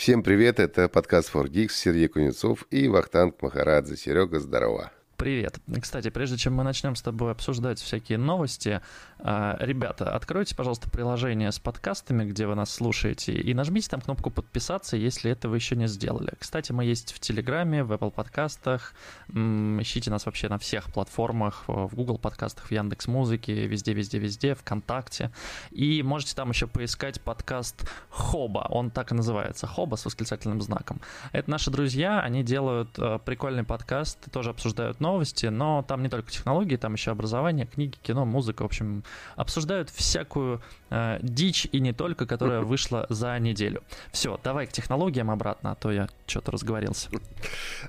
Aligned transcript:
Всем 0.00 0.22
привет, 0.22 0.60
это 0.60 0.88
подкаст 0.88 1.30
For 1.30 1.46
Geeks, 1.46 1.72
Сергей 1.72 2.08
Кузнецов 2.08 2.66
и 2.70 2.88
Вахтанг 2.88 3.42
Махарадзе. 3.42 3.98
Серега, 3.98 4.40
здорово. 4.40 4.92
Привет. 5.20 5.58
Кстати, 5.82 6.08
прежде 6.08 6.38
чем 6.38 6.54
мы 6.54 6.64
начнем 6.64 6.96
с 6.96 7.02
тобой 7.02 7.32
обсуждать 7.32 7.78
всякие 7.78 8.16
новости, 8.16 8.80
а, 9.18 9.54
ребята, 9.60 10.14
откройте, 10.14 10.56
пожалуйста, 10.56 10.88
приложение 10.88 11.52
с 11.52 11.58
подкастами, 11.58 12.24
где 12.24 12.46
вы 12.46 12.54
нас 12.54 12.72
слушаете, 12.72 13.34
и 13.34 13.52
нажмите 13.52 13.90
там 13.90 14.00
кнопку 14.00 14.30
подписаться, 14.30 14.96
если 14.96 15.30
это 15.30 15.50
вы 15.50 15.56
еще 15.56 15.76
не 15.76 15.88
сделали. 15.88 16.32
Кстати, 16.38 16.72
мы 16.72 16.86
есть 16.86 17.12
в 17.12 17.20
Телеграме, 17.20 17.84
в 17.84 17.92
Apple 17.92 18.10
подкастах, 18.10 18.94
ищите 19.28 20.10
нас 20.10 20.24
вообще 20.24 20.48
на 20.48 20.56
всех 20.56 20.90
платформах, 20.90 21.64
в 21.66 21.94
Google 21.94 22.16
подкастах, 22.16 22.64
в 22.64 22.70
Яндекс 22.70 23.06
Музыке, 23.06 23.66
везде, 23.66 23.92
везде, 23.92 24.18
везде, 24.18 24.54
ВКонтакте. 24.54 25.30
И 25.70 26.02
можете 26.02 26.34
там 26.34 26.48
еще 26.48 26.66
поискать 26.66 27.20
подкаст 27.20 27.86
Хоба, 28.08 28.66
он 28.70 28.90
так 28.90 29.12
и 29.12 29.14
называется, 29.14 29.66
Хоба 29.66 29.96
с 29.96 30.04
восклицательным 30.06 30.62
знаком. 30.62 30.98
Это 31.32 31.50
наши 31.50 31.70
друзья, 31.70 32.20
они 32.20 32.42
делают 32.42 32.88
а, 32.96 33.18
прикольный 33.18 33.64
подкаст, 33.64 34.18
тоже 34.32 34.48
обсуждают 34.48 34.98
новости, 34.98 35.09
новости, 35.10 35.46
но 35.46 35.84
там 35.86 36.02
не 36.02 36.08
только 36.08 36.30
технологии, 36.30 36.76
там 36.76 36.94
еще 36.94 37.10
образование, 37.10 37.66
книги, 37.66 37.96
кино, 38.02 38.24
музыка, 38.24 38.62
в 38.62 38.66
общем, 38.66 39.02
обсуждают 39.36 39.90
всякую 39.90 40.60
э, 40.90 41.18
дичь 41.22 41.66
и 41.72 41.80
не 41.80 41.92
только, 41.92 42.26
которая 42.26 42.60
вышла 42.72 43.06
за 43.08 43.38
неделю. 43.38 43.82
Все, 44.12 44.38
давай 44.44 44.66
к 44.66 44.72
технологиям 44.72 45.30
обратно, 45.30 45.72
а 45.72 45.74
то 45.74 45.90
я 45.90 46.08
что-то 46.26 46.52
разговорился. 46.52 47.10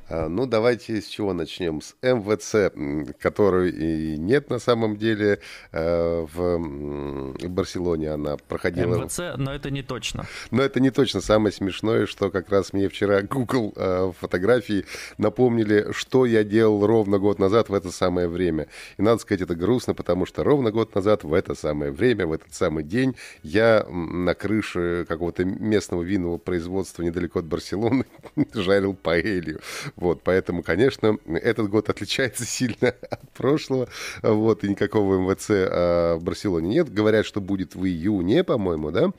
А, 0.10 0.28
ну, 0.28 0.46
давайте 0.48 1.02
с 1.02 1.08
чего 1.08 1.34
начнем? 1.34 1.82
С 1.82 1.96
МВЦ, 2.02 2.74
которой 3.20 3.70
и 3.72 4.18
нет 4.18 4.50
на 4.50 4.60
самом 4.60 4.98
деле 4.98 5.40
э, 5.72 6.28
в 6.34 7.48
Барселоне. 7.48 8.12
Она 8.12 8.38
проходила... 8.38 8.96
МВЦ, 8.96 9.38
но 9.38 9.54
это 9.54 9.70
не 9.70 9.84
точно. 9.84 10.26
Но 10.50 10.64
это 10.64 10.80
не 10.80 10.92
точно. 10.92 11.22
Самое 11.22 11.54
смешное, 11.54 12.06
что 12.08 12.32
как 12.32 12.50
раз 12.50 12.74
мне 12.74 12.90
вчера 12.90 13.22
Google 13.22 13.74
э, 13.76 14.12
фотографии 14.20 14.86
напомнили, 15.18 15.92
что 15.92 16.26
я 16.26 16.44
делал 16.44 16.86
ровно 16.86 17.11
ровно 17.12 17.20
год 17.20 17.40
назад 17.40 17.70
в 17.70 17.74
это 17.74 17.92
самое 17.92 18.28
время. 18.28 18.68
И 18.98 19.02
надо 19.02 19.22
сказать, 19.22 19.42
это 19.42 19.56
грустно, 19.56 19.94
потому 19.94 20.26
что 20.26 20.44
ровно 20.44 20.72
год 20.72 20.96
назад 20.96 21.24
в 21.24 21.34
это 21.34 21.56
самое 21.56 21.92
время, 21.92 22.26
в 22.26 22.32
этот 22.32 22.54
самый 22.54 22.84
день 22.84 23.16
я 23.44 23.86
на 23.90 24.34
крыше 24.34 25.06
какого-то 25.08 25.44
местного 25.44 26.04
винного 26.04 26.38
производства 26.38 27.04
недалеко 27.04 27.40
от 27.40 27.46
Барселоны 27.46 28.06
жарил 28.54 28.94
паэлью. 28.94 29.60
Вот, 29.96 30.22
поэтому, 30.24 30.64
конечно, 30.64 31.18
этот 31.28 31.70
год 31.70 31.90
отличается 31.90 32.46
сильно 32.46 32.96
от 33.10 33.30
прошлого. 33.32 33.88
Вот, 34.24 34.64
и 34.64 34.70
никакого 34.70 35.18
МВЦ 35.20 35.50
а, 35.50 36.16
в 36.16 36.24
Барселоне 36.24 36.70
нет. 36.70 36.94
Говорят, 36.94 37.26
что 37.26 37.42
будет 37.42 37.76
в 37.76 37.86
июне, 37.86 38.44
по-моему, 38.44 38.92
да? 38.92 39.12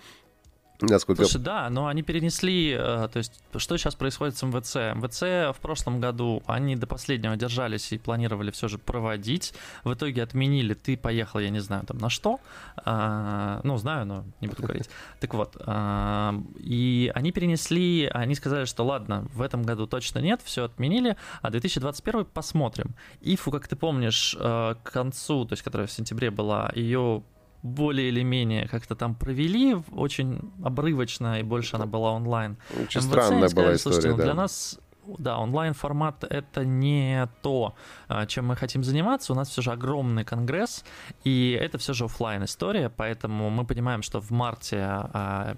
Насколько... 0.83 1.25
Слушай, 1.25 1.42
да, 1.42 1.70
но 1.70 1.86
они 1.86 2.02
перенесли, 2.02 2.72
э, 2.72 3.08
то 3.12 3.16
есть 3.16 3.41
что 3.56 3.77
сейчас 3.77 3.94
происходит 3.94 4.36
с 4.36 4.42
МВЦ? 4.42 4.77
МВЦ 4.97 5.56
в 5.56 5.61
прошлом 5.61 6.00
году, 6.00 6.42
они 6.47 6.74
до 6.77 6.86
последнего 6.86 7.36
держались 7.36 7.92
и 7.92 7.98
планировали 7.98 8.50
все 8.50 8.69
же 8.69 8.78
проводить, 8.78 9.55
в 9.84 9.94
итоге 9.94 10.22
отменили, 10.22 10.74
ты 10.74 10.97
поехал, 10.97 11.39
я 11.39 11.50
не 11.50 11.61
знаю, 11.61 11.84
там 11.86 11.98
на 11.98 12.11
что, 12.11 12.41
а, 12.77 13.61
ну, 13.62 13.77
знаю, 13.77 14.06
но 14.06 14.24
не 14.41 14.48
буду 14.48 14.62
говорить. 14.62 14.91
Так 15.20 15.34
вот, 15.34 15.56
а, 15.61 16.34
и 16.58 17.12
они 17.14 17.30
перенесли, 17.30 18.11
они 18.12 18.34
сказали, 18.34 18.64
что 18.64 18.84
ладно, 18.84 19.27
в 19.34 19.41
этом 19.41 19.62
году 19.62 19.86
точно 19.86 20.19
нет, 20.19 20.41
все 20.42 20.64
отменили, 20.64 21.17
а 21.42 21.50
2021 21.50 22.24
посмотрим. 22.24 22.94
Ифу, 23.20 23.52
как 23.52 23.69
ты 23.69 23.77
помнишь, 23.77 24.36
э, 24.39 24.74
к 24.83 24.91
концу, 24.91 25.44
то 25.44 25.52
есть 25.52 25.62
которая 25.62 25.86
в 25.86 25.92
сентябре 25.92 26.30
была, 26.30 26.72
ее 26.74 27.22
более 27.62 28.08
или 28.08 28.22
менее 28.22 28.68
как-то 28.68 28.94
там 28.96 29.14
провели, 29.14 29.77
очень 29.92 30.52
обрывочно, 30.62 31.41
и 31.41 31.42
больше 31.42 31.77
она 31.77 31.86
была 31.86 32.12
онлайн. 32.12 32.56
Очень 32.82 33.00
МВЦ, 33.00 33.08
странная 33.08 33.48
сказали, 33.48 33.66
была 33.66 33.77
история, 33.77 34.10
ну, 34.10 34.16
да. 34.16 34.22
Для 34.24 34.34
нас 34.34 34.80
да, 35.19 35.39
онлайн-формат— 35.39 36.25
это 36.31 36.64
не 36.64 37.28
то, 37.42 37.75
а, 38.08 38.27
чем 38.27 38.47
мы 38.47 38.56
хотим 38.56 38.84
заниматься. 38.84 39.33
У 39.33 39.36
нас 39.36 39.48
все 39.48 39.62
же 39.62 39.72
огромный 39.72 40.25
конгресс, 40.25 40.85
и 41.24 41.58
это 41.61 41.79
все 41.79 41.92
же 41.92 42.05
офлайн 42.05 42.45
история 42.45 42.92
поэтому 42.96 43.51
мы 43.51 43.64
понимаем, 43.64 44.02
что 44.02 44.20
в 44.20 44.30
марте 44.30 44.79
а, 44.80 45.57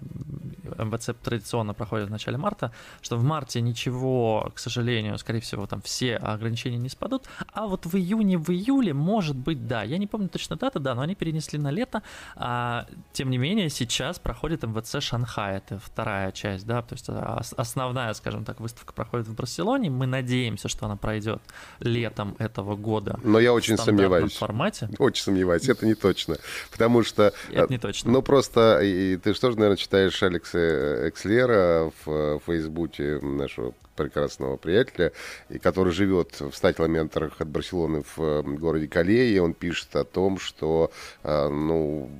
МВЦ 0.78 1.10
традиционно 1.22 1.74
проходит 1.74 2.08
в 2.08 2.10
начале 2.10 2.38
марта, 2.38 2.72
что 3.02 3.16
в 3.16 3.24
марте 3.24 3.60
ничего, 3.60 4.50
к 4.54 4.58
сожалению, 4.58 5.18
скорее 5.18 5.40
всего, 5.40 5.66
там 5.66 5.82
все 5.82 6.16
ограничения 6.16 6.78
не 6.78 6.88
спадут, 6.88 7.26
а 7.52 7.66
вот 7.66 7.86
в 7.86 7.96
июне, 7.96 8.38
в 8.38 8.50
июле, 8.50 8.94
может 8.94 9.36
быть, 9.36 9.66
да, 9.66 9.82
я 9.82 9.98
не 9.98 10.06
помню 10.06 10.28
точно 10.28 10.56
даты, 10.56 10.78
да, 10.78 10.94
но 10.94 11.02
они 11.02 11.14
перенесли 11.14 11.58
на 11.58 11.70
лето, 11.70 12.02
а, 12.36 12.86
тем 13.12 13.30
не 13.30 13.38
менее, 13.38 13.68
сейчас 13.68 14.18
проходит 14.18 14.62
МВЦ 14.62 15.00
Шанхай, 15.00 15.56
это 15.58 15.78
вторая 15.78 16.32
часть, 16.32 16.66
да, 16.66 16.82
то 16.82 16.94
есть 16.94 17.08
а, 17.08 17.42
основная, 17.56 18.12
скажем 18.14 18.44
так, 18.44 18.60
выставка 18.60 18.92
проходит 18.92 19.28
в 19.28 19.33
Барселоне, 19.34 19.90
мы 19.90 20.06
надеемся, 20.06 20.68
что 20.68 20.86
она 20.86 20.96
пройдет 20.96 21.42
летом 21.80 22.36
этого 22.38 22.76
года. 22.76 23.18
Но 23.22 23.38
я 23.38 23.52
очень 23.52 23.76
сомневаюсь. 23.76 24.32
В 24.32 24.38
формате. 24.38 24.88
Очень 24.98 25.24
сомневаюсь, 25.24 25.68
это 25.68 25.86
не 25.86 25.94
точно, 25.94 26.36
потому 26.70 27.02
что... 27.02 27.32
Это 27.50 27.70
не 27.70 27.78
точно. 27.78 28.12
Ну, 28.12 28.22
просто, 28.22 28.80
и 28.82 29.16
ты 29.16 29.34
что 29.34 29.50
же, 29.50 29.56
наверное, 29.58 29.76
читаешь 29.76 30.22
Алекса 30.22 31.08
Экслера 31.08 31.92
в 32.04 32.40
Фейсбуке 32.46 33.18
нашего 33.20 33.74
прекрасного 33.96 34.56
приятеля, 34.56 35.12
и 35.48 35.58
который 35.58 35.92
живет 35.92 36.40
в 36.40 36.52
100 36.52 36.72
километрах 36.72 37.40
от 37.40 37.48
Барселоны 37.48 38.02
в 38.16 38.42
городе 38.42 38.88
Кале, 38.88 39.32
и 39.32 39.38
он 39.38 39.54
пишет 39.54 39.94
о 39.94 40.04
том, 40.04 40.38
что, 40.38 40.90
ну, 41.22 42.10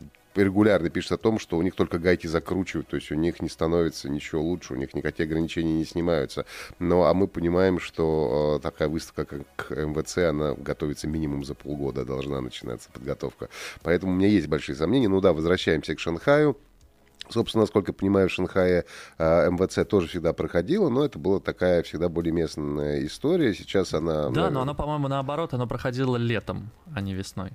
регулярно 0.42 0.90
пишет 0.90 1.12
о 1.12 1.16
том, 1.18 1.38
что 1.38 1.56
у 1.56 1.62
них 1.62 1.74
только 1.74 1.98
гайки 1.98 2.26
закручивают, 2.26 2.88
то 2.88 2.96
есть 2.96 3.10
у 3.12 3.14
них 3.14 3.40
не 3.40 3.48
становится 3.48 4.08
ничего 4.08 4.42
лучше, 4.42 4.74
у 4.74 4.76
них 4.76 4.94
никакие 4.94 5.26
ограничения 5.26 5.74
не 5.74 5.84
снимаются. 5.84 6.46
Но, 6.78 7.04
а 7.04 7.14
мы 7.14 7.28
понимаем, 7.28 7.78
что 7.78 8.56
э, 8.58 8.62
такая 8.62 8.88
выставка, 8.88 9.24
как 9.56 9.70
МВЦ, 9.70 10.18
она 10.18 10.54
готовится 10.54 11.06
минимум 11.06 11.44
за 11.44 11.54
полгода, 11.54 12.04
должна 12.04 12.40
начинаться 12.40 12.90
подготовка. 12.92 13.48
Поэтому 13.82 14.12
у 14.12 14.14
меня 14.16 14.28
есть 14.28 14.48
большие 14.48 14.76
сомнения. 14.76 15.08
Ну 15.08 15.20
да, 15.20 15.32
возвращаемся 15.32 15.94
к 15.94 16.00
Шанхаю. 16.00 16.56
Собственно, 17.30 17.62
насколько 17.62 17.90
я 17.90 17.94
понимаю, 17.94 18.28
в 18.28 18.32
Шанхае 18.32 18.84
э, 19.18 19.50
МВЦ 19.50 19.88
тоже 19.88 20.08
всегда 20.08 20.32
проходила, 20.32 20.90
но 20.90 21.04
это 21.04 21.18
была 21.18 21.40
такая 21.40 21.82
всегда 21.82 22.08
более 22.08 22.32
местная 22.32 23.04
история. 23.06 23.54
Сейчас 23.54 23.94
она... 23.94 24.28
Да, 24.28 24.50
но 24.50 24.60
она, 24.60 24.74
по-моему, 24.74 25.08
наоборот, 25.08 25.54
она 25.54 25.66
проходила 25.66 26.16
летом, 26.16 26.70
а 26.94 27.00
не 27.00 27.14
весной. 27.14 27.52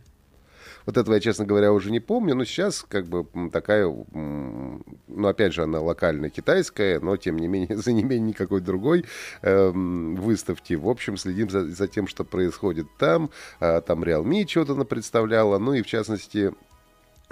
Вот 0.89 0.97
этого 0.97 1.13
я, 1.13 1.19
честно 1.19 1.45
говоря, 1.45 1.71
уже 1.71 1.91
не 1.91 1.99
помню, 1.99 2.33
но 2.33 2.45
сейчас 2.45 2.81
как 2.81 3.05
бы 3.05 3.27
такая, 3.51 3.85
ну, 3.85 5.27
опять 5.27 5.53
же, 5.53 5.61
она 5.61 5.79
локальная 5.79 6.31
китайская, 6.31 6.99
но, 6.99 7.15
тем 7.15 7.37
не 7.37 7.47
менее, 7.47 7.77
за 7.77 7.91
не 7.91 8.01
менее 8.01 8.29
никакой 8.29 8.59
другой 8.59 9.05
э, 9.43 9.69
выставки. 9.69 10.73
В 10.73 10.89
общем, 10.89 11.15
следим 11.17 11.51
за, 11.51 11.67
за 11.67 11.87
тем, 11.87 12.07
что 12.07 12.23
происходит 12.23 12.87
там. 12.97 13.29
А, 13.59 13.81
там 13.81 14.03
Realme 14.03 14.47
что-то 14.47 14.83
представляла, 14.83 15.59
ну 15.59 15.73
и, 15.73 15.83
в 15.83 15.85
частности, 15.85 16.53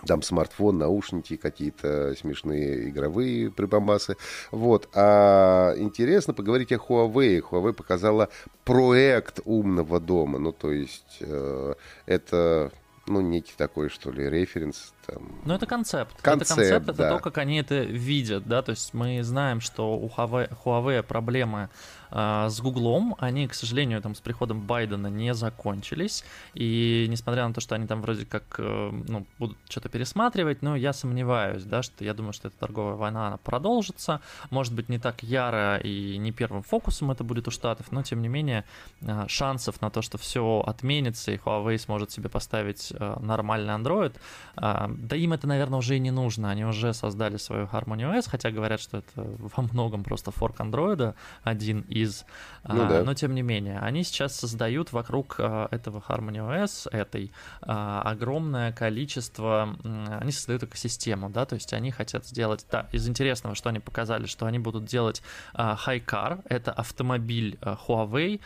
там 0.06 0.22
смартфон, 0.22 0.78
наушники, 0.78 1.36
какие-то 1.36 2.14
смешные 2.14 2.90
игровые 2.90 3.50
прибамбасы. 3.50 4.18
Вот. 4.52 4.88
А 4.94 5.74
интересно 5.78 6.36
поговорить 6.36 6.72
о 6.74 6.76
Huawei. 6.76 7.42
Huawei 7.42 7.74
показала 7.74 8.30
проект 8.66 9.40
умного 9.46 10.00
дома. 10.00 10.38
Ну, 10.38 10.52
то 10.52 10.72
есть 10.72 11.18
э, 11.22 11.74
это 12.06 12.72
ну, 13.08 13.22
некий 13.22 13.54
такой, 13.58 13.90
что 13.90 14.12
ли, 14.12 14.30
референс. 14.30 14.94
Там. 15.08 15.24
Ну, 15.46 15.54
это 15.54 15.66
концепт. 15.66 16.22
концепт 16.22 16.52
это 16.52 16.56
концепт, 16.56 16.86
да. 16.86 16.92
это 16.92 17.16
то, 17.16 17.20
как 17.20 17.38
они 17.38 17.58
это 17.58 17.80
видят, 17.80 18.46
да, 18.46 18.62
то 18.62 18.72
есть 18.72 18.94
мы 18.94 19.24
знаем, 19.24 19.62
что 19.62 19.98
у 19.98 20.08
Huawei, 20.10 20.52
Huawei 20.64 21.02
проблемы 21.02 21.70
а, 22.10 22.50
с 22.50 22.60
Гуглом, 22.62 23.16
они, 23.20 23.48
к 23.48 23.54
сожалению, 23.54 24.02
там 24.02 24.16
с 24.16 24.22
приходом 24.22 24.62
Байдена 24.62 25.08
не 25.08 25.34
закончились, 25.34 26.24
и 26.54 27.06
несмотря 27.10 27.48
на 27.48 27.54
то, 27.54 27.62
что 27.62 27.76
они 27.76 27.88
там 27.88 28.02
вроде 28.02 28.26
как, 28.26 28.44
э, 28.60 28.92
ну, 29.08 29.26
будут 29.40 29.58
что-то 29.70 29.90
пересматривать, 29.90 30.62
но 30.62 30.76
я 30.76 30.94
сомневаюсь, 30.94 31.64
да, 31.64 31.84
что 31.84 32.04
я 32.04 32.14
думаю, 32.14 32.34
что 32.34 32.48
эта 32.48 32.58
торговая 32.58 32.96
война, 32.96 33.28
она 33.28 33.38
продолжится, 33.38 34.22
может 34.50 34.74
быть, 34.74 34.90
не 34.90 35.00
так 35.00 35.24
яро 35.24 35.78
и 35.78 36.18
не 36.18 36.32
первым 36.32 36.64
фокусом 36.64 37.12
это 37.12 37.24
будет 37.24 37.48
у 37.48 37.52
Штатов, 37.52 37.92
но, 37.92 38.04
тем 38.04 38.22
не 38.22 38.28
менее, 38.28 38.64
а, 39.06 39.28
шансов 39.28 39.82
на 39.82 39.90
то, 39.90 40.02
что 40.02 40.18
все 40.18 40.64
отменится, 40.66 41.32
и 41.32 41.38
Huawei 41.38 41.78
сможет 41.78 42.12
себе 42.12 42.30
поставить 42.30 42.92
э, 42.92 43.18
нормальный 43.20 43.74
Android, 43.74 44.14
а, 44.56 44.90
да 44.98 45.16
им 45.16 45.34
это, 45.34 45.48
наверное, 45.48 45.80
уже 45.80 45.96
и 45.96 46.00
не 46.00 46.12
нужно, 46.12 46.50
они 46.50 46.66
уже 46.66 46.94
создали 46.94 47.38
свою 47.38 47.66
Harmony 47.66 48.12
OS, 48.12 48.30
хотя 48.30 48.52
говорят, 48.52 48.80
что 48.80 48.98
это 48.98 49.12
во 49.16 49.64
многом 49.64 50.04
просто 50.04 50.32
форк 50.32 50.60
Android 50.60 51.14
один 51.44 51.82
из. 51.82 52.26
Ну, 52.68 52.84
а, 52.84 52.90
да. 52.90 53.04
Но 53.04 53.14
тем 53.14 53.36
не 53.36 53.44
менее, 53.44 53.80
они 53.80 54.04
сейчас 54.04 54.36
создают 54.36 54.92
вокруг 54.92 55.36
а, 55.40 55.68
этого 55.72 56.04
Harmony 56.08 56.38
OS, 56.38 56.90
этой, 56.92 57.32
а, 57.62 58.02
огромное 58.02 58.72
количество, 58.72 59.76
они 59.84 60.32
создают 60.32 60.64
экосистему, 60.64 61.30
да, 61.30 61.46
то 61.46 61.56
есть 61.56 61.74
они 61.74 61.92
хотят 61.92 62.26
сделать, 62.26 62.66
да, 62.72 62.88
из 62.92 63.08
интересного, 63.08 63.56
что 63.56 63.70
они 63.70 63.80
показали, 63.80 64.26
что 64.26 64.46
они 64.48 64.60
будут 64.60 64.86
делать 64.86 65.22
Highcar, 65.54 66.42
это 66.50 66.72
автомобиль 66.72 67.60
Huawei, 67.62 68.42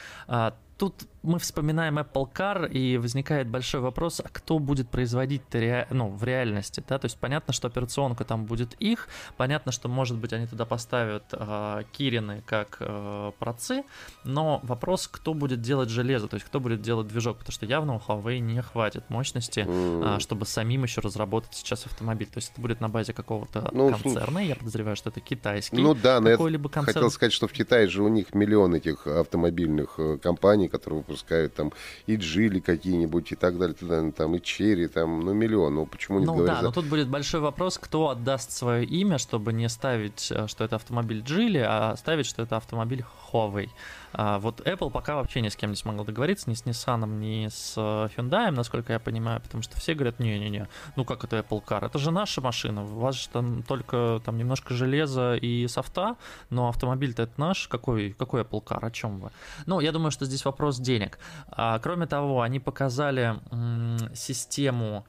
тут 0.77 1.07
мы 1.23 1.39
вспоминаем 1.39 1.99
Apple 1.99 2.27
Car, 2.33 2.71
и 2.71 2.97
возникает 2.97 3.47
большой 3.47 3.81
вопрос, 3.81 4.21
а 4.23 4.29
кто 4.29 4.59
будет 4.59 4.89
производить 4.89 5.43
ре... 5.51 5.87
ну, 5.91 6.09
в 6.09 6.23
реальности, 6.23 6.83
да, 6.87 6.97
то 6.97 7.05
есть 7.05 7.17
понятно, 7.17 7.53
что 7.53 7.67
операционка 7.67 8.23
там 8.23 8.45
будет 8.45 8.73
их, 8.79 9.07
понятно, 9.37 9.71
что, 9.71 9.87
может 9.87 10.17
быть, 10.17 10.33
они 10.33 10.47
туда 10.47 10.65
поставят 10.65 11.23
э, 11.31 11.83
Кирины 11.91 12.43
как 12.45 12.77
э, 12.79 13.31
процы, 13.39 13.83
но 14.23 14.59
вопрос, 14.63 15.07
кто 15.07 15.33
будет 15.33 15.61
делать 15.61 15.89
железо, 15.89 16.27
то 16.27 16.35
есть 16.35 16.45
кто 16.45 16.59
будет 16.59 16.81
делать 16.81 17.07
движок, 17.07 17.37
потому 17.37 17.53
что 17.53 17.65
явно 17.65 17.95
у 17.95 17.99
Huawei 17.99 18.39
не 18.39 18.61
хватит 18.61 19.09
мощности, 19.09 19.59
mm. 19.59 20.17
э, 20.17 20.19
чтобы 20.19 20.45
самим 20.45 20.83
еще 20.83 21.01
разработать 21.01 21.53
сейчас 21.53 21.85
автомобиль, 21.85 22.27
то 22.27 22.37
есть 22.37 22.51
это 22.51 22.61
будет 22.61 22.81
на 22.81 22.89
базе 22.89 23.13
какого-то 23.13 23.69
ну, 23.71 23.91
концерна, 23.91 24.39
я 24.39 24.55
подозреваю, 24.55 24.95
что 24.95 25.09
это 25.09 25.19
китайский 25.19 25.81
ну, 25.81 25.93
да, 25.93 26.19
какой-либо 26.21 26.69
концерн. 26.69 26.93
Хотел 26.93 27.11
сказать, 27.11 27.33
что 27.33 27.47
в 27.47 27.51
Китае 27.51 27.87
же 27.87 28.03
у 28.03 28.07
них 28.07 28.33
миллион 28.33 28.75
этих 28.75 29.05
автомобильных 29.05 29.95
э, 29.97 30.17
компаний, 30.17 30.67
которые 30.67 31.03
выпускают 31.11 31.53
там 31.53 31.71
и 32.07 32.15
Джили 32.15 32.59
какие-нибудь 32.59 33.31
и 33.31 33.35
так 33.35 33.57
далее, 33.57 34.11
там 34.11 34.35
и 34.35 34.41
Черри, 34.41 34.87
там, 34.87 35.19
ну, 35.19 35.33
миллион, 35.33 35.75
ну, 35.75 35.85
почему 35.85 36.19
не 36.19 36.25
ну, 36.25 36.33
говорить? 36.33 36.55
да, 36.55 36.61
за... 36.61 36.65
но 36.67 36.71
тут 36.71 36.85
будет 36.85 37.07
большой 37.07 37.41
вопрос, 37.41 37.77
кто 37.77 38.09
отдаст 38.09 38.51
свое 38.51 38.85
имя, 38.85 39.17
чтобы 39.17 39.53
не 39.53 39.69
ставить, 39.69 40.31
э, 40.31 40.47
что 40.47 40.63
это 40.63 40.75
автомобиль 40.75 41.21
Джили, 41.21 41.63
а 41.65 41.95
ставить, 41.97 42.25
что 42.25 42.43
это 42.43 42.57
автомобиль 42.57 43.03
Huawei. 43.31 43.69
А 44.13 44.39
вот 44.39 44.61
Apple 44.61 44.89
пока 44.91 45.15
вообще 45.15 45.41
ни 45.41 45.49
с 45.49 45.55
кем 45.55 45.69
не 45.71 45.75
смогла 45.75 46.03
договориться, 46.03 46.49
ни 46.49 46.53
с 46.53 46.63
Nissan, 46.63 47.07
ни 47.07 47.47
с 47.47 47.73
э, 47.77 48.09
Hyundai, 48.15 48.51
насколько 48.51 48.93
я 48.93 48.99
понимаю, 48.99 49.41
потому 49.41 49.63
что 49.63 49.77
все 49.77 49.93
говорят, 49.93 50.19
не-не-не, 50.19 50.67
ну 50.95 51.05
как 51.05 51.23
это 51.23 51.39
Apple 51.39 51.63
Car, 51.63 51.85
это 51.85 51.97
же 51.99 52.11
наша 52.11 52.41
машина, 52.41 52.83
у 52.83 52.99
вас 52.99 53.15
же 53.15 53.29
там 53.29 53.63
только 53.63 54.21
там 54.25 54.37
немножко 54.37 54.73
железа 54.73 55.35
и 55.35 55.67
софта, 55.67 56.15
но 56.49 56.67
автомобиль-то 56.67 57.23
это 57.23 57.33
наш, 57.37 57.67
какой, 57.67 58.11
какой 58.13 58.41
Apple 58.41 58.63
Car, 58.63 58.85
о 58.85 58.91
чем 58.91 59.19
вы? 59.19 59.31
Ну, 59.65 59.79
я 59.79 59.91
думаю, 59.91 60.11
что 60.11 60.25
здесь 60.25 60.45
вопрос 60.45 60.79
денег. 60.79 61.17
А, 61.47 61.79
кроме 61.79 62.05
того, 62.07 62.41
они 62.41 62.59
показали 62.59 63.39
м- 63.51 64.15
систему 64.15 65.05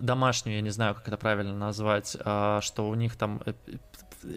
домашнюю, 0.00 0.56
я 0.56 0.62
не 0.62 0.70
знаю, 0.70 0.94
как 0.94 1.08
это 1.08 1.18
правильно 1.18 1.54
назвать, 1.54 2.16
а, 2.20 2.60
что 2.62 2.88
у 2.88 2.94
них 2.94 3.16
там 3.16 3.42
э, 3.44 3.52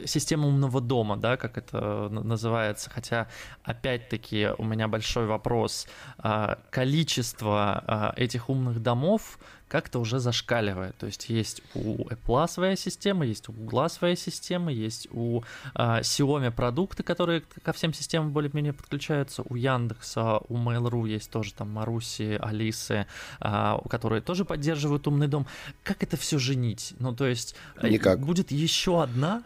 система 0.05 0.47
умного 0.47 0.81
дома, 0.81 1.17
да, 1.17 1.37
как 1.37 1.57
это 1.57 2.09
называется, 2.09 2.89
хотя, 2.89 3.27
опять-таки, 3.63 4.49
у 4.57 4.63
меня 4.63 4.87
большой 4.87 5.25
вопрос, 5.25 5.87
а, 6.17 6.59
количество 6.69 7.83
а, 7.87 8.13
этих 8.15 8.49
умных 8.49 8.81
домов, 8.81 9.39
как-то 9.71 9.99
уже 9.99 10.19
зашкаливает. 10.19 10.97
То 10.97 11.05
есть 11.05 11.29
есть 11.29 11.61
у 11.75 12.05
Apple 12.09 12.47
своя 12.49 12.75
система, 12.75 13.25
есть 13.25 13.47
у 13.47 13.53
Google 13.53 13.89
своя 13.89 14.17
система, 14.17 14.69
есть 14.69 15.07
у 15.11 15.43
э, 15.75 16.01
Xiaomi 16.01 16.51
продукты, 16.51 17.03
которые 17.03 17.41
ко 17.63 17.71
всем 17.71 17.93
системам 17.93 18.31
более-менее 18.31 18.73
подключаются, 18.73 19.43
у 19.47 19.55
Яндекса, 19.55 20.39
у 20.49 20.57
Mail.ru 20.57 21.07
есть 21.07 21.31
тоже 21.31 21.53
там 21.53 21.71
Маруси, 21.71 22.37
Алисы, 22.41 23.05
э, 23.39 23.77
которые 23.89 24.21
тоже 24.21 24.43
поддерживают 24.43 25.07
умный 25.07 25.29
дом. 25.29 25.47
Как 25.83 26.03
это 26.03 26.17
все 26.17 26.37
женить? 26.37 26.93
Ну, 26.99 27.15
то 27.15 27.25
есть 27.25 27.55
э, 27.77 27.87
никак. 27.87 28.19
будет 28.19 28.51
еще 28.51 29.01
одна? 29.01 29.41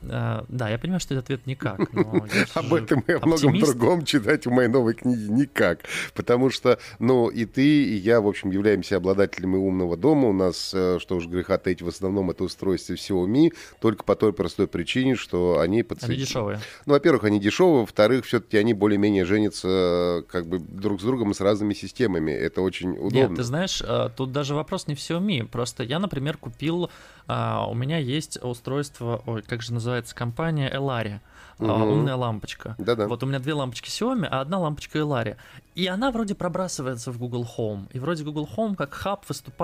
Э, 0.00 0.42
да, 0.48 0.70
я 0.70 0.78
понимаю, 0.78 1.00
что 1.00 1.12
этот 1.12 1.26
ответ 1.26 1.46
никак. 1.46 1.80
Об 2.54 2.72
этом 2.72 3.00
и 3.00 3.12
о 3.12 3.26
многом 3.26 3.58
другом 3.58 4.06
читать 4.06 4.46
в 4.46 4.50
моей 4.50 4.68
новой 4.68 4.94
книге 4.94 5.28
никак. 5.28 5.80
Потому 6.14 6.48
что, 6.48 6.78
ну, 6.98 7.28
и 7.28 7.44
ты, 7.44 7.84
и 7.84 7.96
я, 7.96 8.22
в 8.22 8.26
общем, 8.26 8.50
являемся 8.50 8.96
обладателями 8.96 9.65
умного 9.66 9.96
дома. 9.96 10.28
У 10.28 10.32
нас, 10.32 10.72
э, 10.74 10.98
что 11.00 11.16
уж 11.16 11.26
греха 11.26 11.58
таить, 11.58 11.82
в 11.82 11.88
основном 11.88 12.30
это 12.30 12.44
устройство 12.44 12.94
Xiaomi, 12.94 13.52
только 13.80 14.04
по 14.04 14.16
той 14.16 14.32
простой 14.32 14.66
причине, 14.66 15.16
что 15.16 15.60
они 15.60 15.82
подсоединены. 15.82 16.16
Они 16.16 16.26
дешевые. 16.26 16.60
Ну, 16.86 16.92
во-первых, 16.94 17.24
они 17.24 17.40
дешевые, 17.40 17.80
во-вторых, 17.80 18.24
все-таки 18.24 18.56
они 18.56 18.74
более-менее 18.74 19.24
женятся 19.24 19.68
э, 19.68 20.22
как 20.28 20.46
бы 20.46 20.58
друг 20.58 21.00
с 21.00 21.04
другом 21.04 21.34
с 21.34 21.40
разными 21.40 21.74
системами. 21.74 22.30
Это 22.30 22.62
очень 22.62 22.92
удобно. 22.92 23.16
Нет, 23.16 23.34
ты 23.34 23.42
знаешь, 23.42 23.82
э, 23.82 24.10
тут 24.16 24.32
даже 24.32 24.54
вопрос 24.54 24.86
не 24.86 24.94
в 24.94 24.98
Xiaomi. 24.98 25.46
Просто 25.46 25.82
я, 25.82 25.98
например, 25.98 26.36
купил, 26.36 26.90
у 27.28 27.74
меня 27.74 27.98
есть 27.98 28.40
устройство, 28.40 29.20
ой, 29.26 29.42
как 29.42 29.60
же 29.60 29.74
называется 29.74 30.14
компания, 30.14 30.72
Elaria 30.72 31.20
угу. 31.58 31.72
умная 31.72 32.16
лампочка. 32.16 32.74
Да-да. 32.78 33.08
Вот 33.08 33.22
у 33.22 33.26
меня 33.26 33.38
две 33.38 33.54
лампочки 33.54 33.88
Xiaomi, 33.88 34.26
а 34.30 34.40
одна 34.40 34.58
лампочка 34.58 34.98
Elaria. 34.98 35.36
И 35.74 35.86
она 35.86 36.10
вроде 36.10 36.34
пробрасывается 36.34 37.12
в 37.12 37.18
Google 37.18 37.46
Home. 37.56 37.88
И 37.92 37.98
вроде 37.98 38.24
Google 38.24 38.48
Home 38.56 38.76
как 38.76 38.94
хаб 38.94 39.28
выступает 39.28 39.55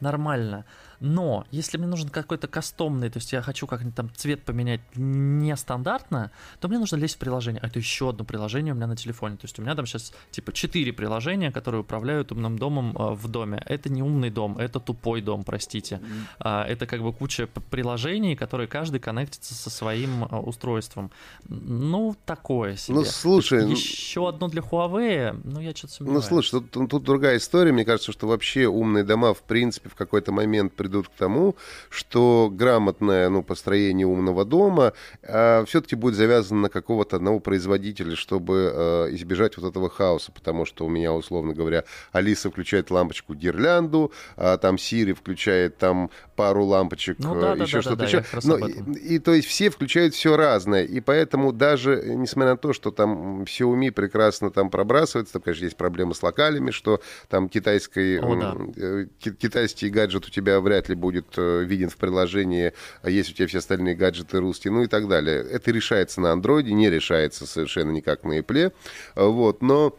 нормально. 0.00 0.64
Но 1.00 1.46
если 1.50 1.78
мне 1.78 1.86
нужен 1.86 2.08
какой-то 2.08 2.46
кастомный, 2.46 3.10
то 3.10 3.18
есть 3.18 3.32
я 3.32 3.42
хочу 3.42 3.66
как-нибудь 3.66 3.94
там 3.94 4.10
цвет 4.14 4.42
поменять 4.44 4.80
нестандартно, 4.94 6.30
то 6.60 6.68
мне 6.68 6.78
нужно 6.78 6.96
лезть 6.96 7.16
в 7.16 7.18
приложение. 7.18 7.60
А 7.62 7.66
это 7.66 7.78
еще 7.78 8.10
одно 8.10 8.24
приложение 8.24 8.74
у 8.74 8.76
меня 8.76 8.86
на 8.86 8.96
телефоне. 8.96 9.36
То 9.36 9.46
есть 9.46 9.58
у 9.58 9.62
меня 9.62 9.74
там 9.74 9.86
сейчас 9.86 10.12
типа 10.30 10.52
четыре 10.52 10.92
приложения, 10.92 11.50
которые 11.50 11.80
управляют 11.80 12.32
умным 12.32 12.58
домом 12.58 12.94
э, 12.96 13.14
в 13.14 13.28
доме. 13.28 13.62
Это 13.66 13.90
не 13.90 14.02
умный 14.02 14.30
дом, 14.30 14.58
это 14.58 14.78
тупой 14.78 15.22
дом, 15.22 15.42
простите. 15.42 16.00
Mm. 16.40 16.64
Это 16.66 16.86
как 16.86 17.02
бы 17.02 17.12
куча 17.12 17.46
приложений, 17.46 18.36
которые 18.36 18.68
каждый 18.68 19.00
коннектится 19.00 19.54
со 19.54 19.70
своим 19.70 20.24
э, 20.24 20.36
устройством. 20.36 21.10
Ну, 21.48 22.14
такое 22.26 22.76
себе. 22.76 22.96
Ну, 22.96 23.04
слушай... 23.04 23.64
Ну 23.64 23.70
еще 23.70 24.28
одно 24.28 24.48
для 24.48 24.60
Huawei, 24.60 25.40
ну, 25.44 25.60
я 25.60 25.74
что-то 25.74 25.94
сомневаюсь. 25.94 26.24
Ну, 26.24 26.28
слушай, 26.28 26.60
тут, 26.60 26.90
тут 26.90 27.02
другая 27.04 27.38
история. 27.38 27.72
Мне 27.72 27.84
кажется, 27.84 28.12
что 28.12 28.26
вообще 28.26 28.66
умные 28.66 29.04
дома, 29.04 29.32
в 29.34 29.42
принципе, 29.42 29.88
в 29.88 29.94
какой-то 29.94 30.32
момент 30.32 30.74
придут 30.90 31.08
к 31.08 31.12
тому, 31.12 31.54
что 31.88 32.50
грамотное 32.52 33.28
ну, 33.28 33.42
построение 33.42 34.06
умного 34.06 34.44
дома 34.44 34.92
э, 35.22 35.64
все-таки 35.66 35.94
будет 35.94 36.16
завязано 36.16 36.62
на 36.62 36.68
какого-то 36.68 37.16
одного 37.16 37.38
производителя, 37.38 38.16
чтобы 38.16 38.72
э, 38.74 39.14
избежать 39.14 39.56
вот 39.56 39.70
этого 39.70 39.88
хаоса, 39.88 40.32
потому 40.32 40.66
что 40.66 40.84
у 40.84 40.88
меня, 40.88 41.12
условно 41.12 41.54
говоря, 41.54 41.84
Алиса 42.12 42.50
включает 42.50 42.90
лампочку 42.90 43.34
гирлянду, 43.34 44.12
а 44.36 44.56
там 44.58 44.78
Сири 44.78 45.12
включает 45.12 45.78
там 45.78 46.10
пару 46.34 46.64
лампочек, 46.64 47.18
ну, 47.18 47.38
да, 47.40 47.52
еще 47.52 47.78
да, 47.78 47.82
что-то 47.82 47.96
да, 47.96 48.04
еще. 48.06 48.24
Но, 48.44 48.56
и, 48.66 49.14
и 49.14 49.18
то 49.18 49.32
есть 49.32 49.46
все 49.46 49.70
включают 49.70 50.14
все 50.14 50.36
разное, 50.36 50.84
и 50.84 51.00
поэтому 51.00 51.52
даже, 51.52 52.02
несмотря 52.16 52.52
на 52.52 52.56
то, 52.56 52.72
что 52.72 52.90
там 52.90 53.42
Xiaomi 53.42 53.92
прекрасно 53.92 54.50
там 54.50 54.70
пробрасывается, 54.70 55.34
там, 55.34 55.42
конечно, 55.42 55.64
есть 55.64 55.76
проблемы 55.76 56.14
с 56.14 56.22
локалями, 56.22 56.70
что 56.70 57.00
там 57.28 57.48
китайской, 57.48 58.18
О, 58.20 58.36
да. 58.36 58.56
э, 58.76 59.06
китайский 59.20 59.90
гаджет 59.90 60.26
у 60.26 60.30
тебя 60.30 60.60
вряд 60.60 60.79
ли 60.88 60.94
будет 60.94 61.26
э, 61.36 61.64
виден 61.64 61.90
в 61.90 61.96
приложении, 61.96 62.72
а 63.02 63.10
есть 63.10 63.30
у 63.30 63.34
тебя 63.34 63.46
все 63.46 63.58
остальные 63.58 63.94
гаджеты 63.94 64.38
русские, 64.38 64.72
ну 64.72 64.82
и 64.82 64.86
так 64.86 65.08
далее. 65.08 65.42
Это 65.42 65.70
решается 65.70 66.20
на 66.20 66.32
андроиде, 66.32 66.72
не 66.72 66.90
решается 66.90 67.46
совершенно 67.46 67.90
никак 67.90 68.24
на 68.24 68.38
Apple, 68.38 68.72
вот, 69.14 69.62
но 69.62 69.96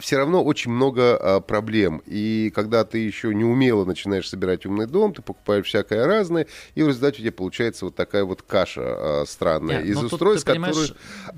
все 0.00 0.16
равно 0.16 0.42
очень 0.42 0.70
много 0.70 1.16
а, 1.16 1.40
проблем. 1.40 2.02
И 2.06 2.52
когда 2.54 2.84
ты 2.84 2.98
еще 2.98 3.34
не 3.34 3.44
умело 3.44 3.84
начинаешь 3.84 4.28
собирать 4.28 4.66
умный 4.66 4.86
дом, 4.86 5.12
ты 5.14 5.22
покупаешь 5.22 5.66
всякое 5.66 6.06
разное, 6.06 6.46
и 6.74 6.82
в 6.82 6.88
результате 6.88 7.18
у 7.18 7.20
тебя 7.20 7.32
получается 7.32 7.84
вот 7.84 7.94
такая 7.94 8.24
вот 8.24 8.42
каша 8.42 8.82
а, 8.82 9.24
странная 9.26 9.78
Нет, 9.78 9.90
из 9.90 10.00
ну, 10.00 10.06
устройств, 10.06 10.46
тут, 10.46 10.56
которые... 10.56 10.88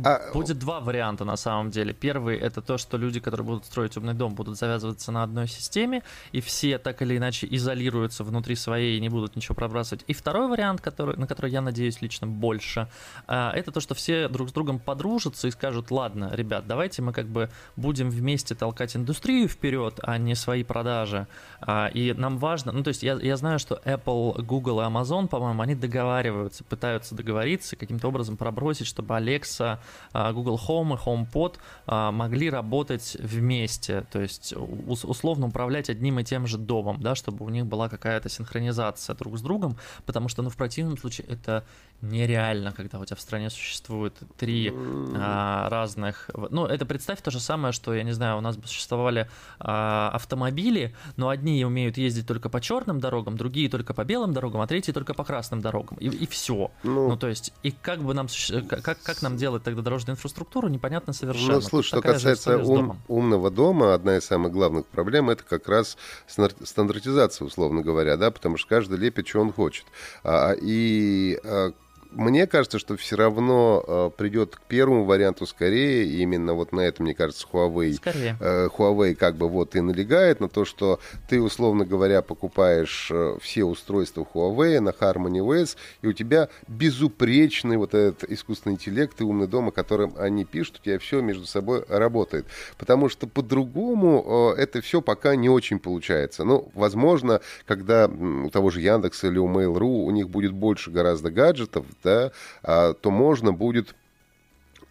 А... 0.05 0.33
Будет 0.33 0.59
два 0.59 0.81
варианта 0.81 1.25
на 1.25 1.37
самом 1.37 1.71
деле. 1.71 1.93
Первый— 1.93 2.39
это 2.39 2.63
то, 2.63 2.79
что 2.79 2.97
люди, 2.97 3.21
которые 3.21 3.47
будут 3.47 3.67
строить 3.67 3.97
умный 3.97 4.15
дом, 4.15 4.35
будут 4.35 4.59
завязываться 4.59 5.13
на 5.13 5.23
одной 5.23 5.49
системе, 5.49 6.03
и 6.33 6.41
все 6.41 6.79
так 6.79 7.03
или 7.03 7.17
иначе 7.17 7.47
изолируются 7.51 8.25
внутри 8.25 8.57
своей 8.57 8.99
и 8.99 9.01
не 9.01 9.09
будут 9.09 9.37
ничего 9.37 9.55
пробрасывать. 9.55 10.05
И 10.07 10.13
второй 10.13 10.49
вариант, 10.49 10.81
который, 10.81 11.17
на 11.17 11.27
который 11.27 11.51
я 11.51 11.61
надеюсь 11.61 12.01
лично 12.03 12.27
больше, 12.27 12.89
а, 13.27 13.53
это 13.55 13.73
то, 13.73 13.81
что 13.81 13.95
все 13.95 14.29
друг 14.29 14.51
с 14.51 14.53
другом 14.53 14.79
подружатся 14.79 15.49
и 15.49 15.51
скажут, 15.51 15.91
ладно, 15.91 16.31
ребят, 16.33 16.67
давайте 16.67 17.03
мы 17.03 17.13
как 17.13 17.27
бы 17.27 17.51
будем 17.77 18.11
вместе 18.11 18.44
вместе 18.45 18.55
толкать 18.55 18.95
индустрию 18.95 19.49
вперед, 19.49 20.01
а 20.03 20.19
не 20.19 20.35
свои 20.35 20.65
продажи. 20.65 21.27
А, 21.61 21.87
и 21.87 22.13
нам 22.13 22.39
важно, 22.39 22.73
ну 22.73 22.83
то 22.83 22.89
есть 22.89 23.03
я, 23.03 23.15
я 23.15 23.37
знаю, 23.37 23.59
что 23.59 23.81
Apple, 23.87 24.43
Google 24.43 24.81
и 24.81 24.85
Amazon, 24.85 25.29
по-моему, 25.29 25.63
они 25.63 25.75
договариваются, 25.75 26.63
пытаются 26.65 27.15
договориться, 27.15 27.77
каким-то 27.77 28.09
образом 28.09 28.37
пробросить, 28.37 28.87
чтобы 28.87 29.15
Alexa, 29.15 29.79
а, 30.13 30.33
Google 30.33 30.61
Home 30.69 30.95
и 30.95 30.99
HomePod 30.99 31.55
а, 31.87 32.13
могли 32.13 32.51
работать 32.51 33.17
вместе, 33.19 34.05
то 34.13 34.21
есть 34.21 34.55
условно 34.55 35.47
управлять 35.47 35.89
одним 35.89 36.19
и 36.19 36.25
тем 36.25 36.47
же 36.47 36.59
домом, 36.59 37.01
да, 37.01 37.15
чтобы 37.15 37.47
у 37.47 37.49
них 37.49 37.65
была 37.65 37.89
какая-то 37.89 38.29
синхронизация 38.29 39.17
друг 39.17 39.39
с 39.39 39.41
другом, 39.41 39.79
потому 40.05 40.29
что, 40.29 40.43
ну, 40.43 40.51
в 40.51 40.57
противном 40.57 40.99
случае 40.99 41.27
это 41.29 41.65
нереально, 42.03 42.73
когда 42.73 42.99
у 42.99 43.05
тебя 43.05 43.17
в 43.17 43.21
стране 43.21 43.51
существует 43.51 44.15
три 44.37 44.73
а, 45.17 45.69
разных. 45.71 46.31
Ну, 46.51 46.67
это 46.67 46.85
представь 46.85 47.23
то 47.23 47.31
же 47.31 47.41
самое, 47.41 47.73
что, 47.73 47.95
я 47.95 48.03
не 48.03 48.13
знаю, 48.13 48.34
у 48.37 48.41
нас 48.41 48.57
бы 48.57 48.67
существовали 48.67 49.29
а, 49.59 50.11
автомобили, 50.13 50.95
но 51.17 51.29
одни 51.29 51.65
умеют 51.65 51.97
ездить 51.97 52.27
только 52.27 52.49
по 52.49 52.61
черным 52.61 53.01
дорогам, 53.01 53.37
другие 53.37 53.69
только 53.69 53.95
по 53.95 54.05
белым 54.05 54.33
дорогам, 54.33 54.61
а 54.61 54.67
третьи 54.67 54.93
только 54.93 55.15
по 55.15 55.25
красным 55.25 55.61
дорогам. 55.61 55.97
И, 55.99 56.09
и 56.09 56.27
все. 56.27 56.71
Ну, 56.83 57.09
ну, 57.09 57.17
то 57.17 57.29
есть, 57.29 57.53
и 57.63 57.71
как 57.71 58.03
бы 58.03 58.15
нам 58.15 58.29
как, 58.69 58.99
как 59.03 59.23
нам 59.23 59.37
делать 59.37 59.63
тогда 59.63 59.83
дорожную 59.83 60.15
инфраструктуру, 60.15 60.69
непонятно 60.69 61.13
совершенно. 61.13 61.55
Ну, 61.55 61.61
слушай, 61.61 61.89
что 61.89 62.01
касается 62.01 62.59
ум, 62.59 62.99
умного 63.09 63.51
дома, 63.51 63.95
одна 63.95 64.17
из 64.17 64.25
самых 64.25 64.53
главных 64.53 64.87
проблем 64.87 65.31
это 65.31 65.45
как 65.45 65.69
раз 65.69 65.97
стандартизация, 66.27 67.47
условно 67.47 67.83
говоря, 67.83 68.17
да, 68.17 68.31
потому 68.31 68.57
что 68.57 68.69
каждый 68.69 68.99
лепит, 68.99 69.29
что 69.29 69.41
он 69.41 69.53
хочет. 69.53 69.87
А, 70.23 70.53
и 70.53 71.39
а, 71.45 71.73
мне 72.15 72.47
кажется, 72.47 72.79
что 72.79 72.97
все 72.97 73.17
равно 73.17 73.85
э, 73.87 74.11
придет 74.17 74.57
к 74.57 74.63
первому 74.63 75.05
варианту 75.05 75.47
скорее. 75.47 76.05
И 76.05 76.23
именно 76.23 76.55
вот 76.55 76.73
на 76.73 76.81
это, 76.81 77.03
мне 77.03 77.15
кажется, 77.15 77.47
Huawei, 77.53 78.01
э, 78.41 78.69
Huawei 78.69 79.15
как 79.15 79.37
бы 79.37 79.49
вот 79.49 79.75
и 79.77 79.81
налегает 79.81 80.41
на 80.41 80.49
то, 80.49 80.65
что 80.65 81.01
ты, 81.29 81.41
условно 81.41 81.85
говоря, 81.85 82.23
покупаешь 82.23 83.09
э, 83.11 83.37
все 83.41 83.65
устройства 83.65 84.27
Huawei 84.33 84.81
на 84.81 84.91
Harmony 84.91 85.41
OS, 85.41 85.77
и 86.03 86.07
у 86.07 86.13
тебя 86.13 86.49
безупречный 86.69 87.77
вот 87.77 87.95
этот 87.95 88.25
искусственный 88.31 88.75
интеллект 88.75 89.21
и 89.21 89.25
умный 89.25 89.47
дом, 89.47 89.69
о 89.69 89.73
котором 89.73 90.15
они 90.19 90.45
пишут, 90.45 90.81
у 90.81 90.85
тебя 90.85 90.99
все 90.99 91.21
между 91.21 91.47
собой 91.47 91.85
работает. 91.89 92.47
Потому 92.79 93.09
что 93.09 93.27
по-другому 93.27 94.55
э, 94.57 94.63
это 94.63 94.81
все 94.81 95.01
пока 95.01 95.37
не 95.37 95.49
очень 95.49 95.79
получается. 95.79 96.45
Ну, 96.45 96.71
возможно, 96.75 97.41
когда 97.67 98.07
у 98.07 98.51
того 98.51 98.71
же 98.71 98.81
Яндекса 98.81 99.29
или 99.29 99.39
у 99.39 99.49
Mail.ru 99.49 100.05
у 100.05 100.11
них 100.11 100.29
будет 100.29 100.53
больше 100.53 100.91
гораздо 100.91 101.31
гаджетов, 101.31 101.87
да, 102.05 102.31
а, 102.63 102.95
то 102.95 103.11
можно 103.11 103.53
будет 103.53 103.95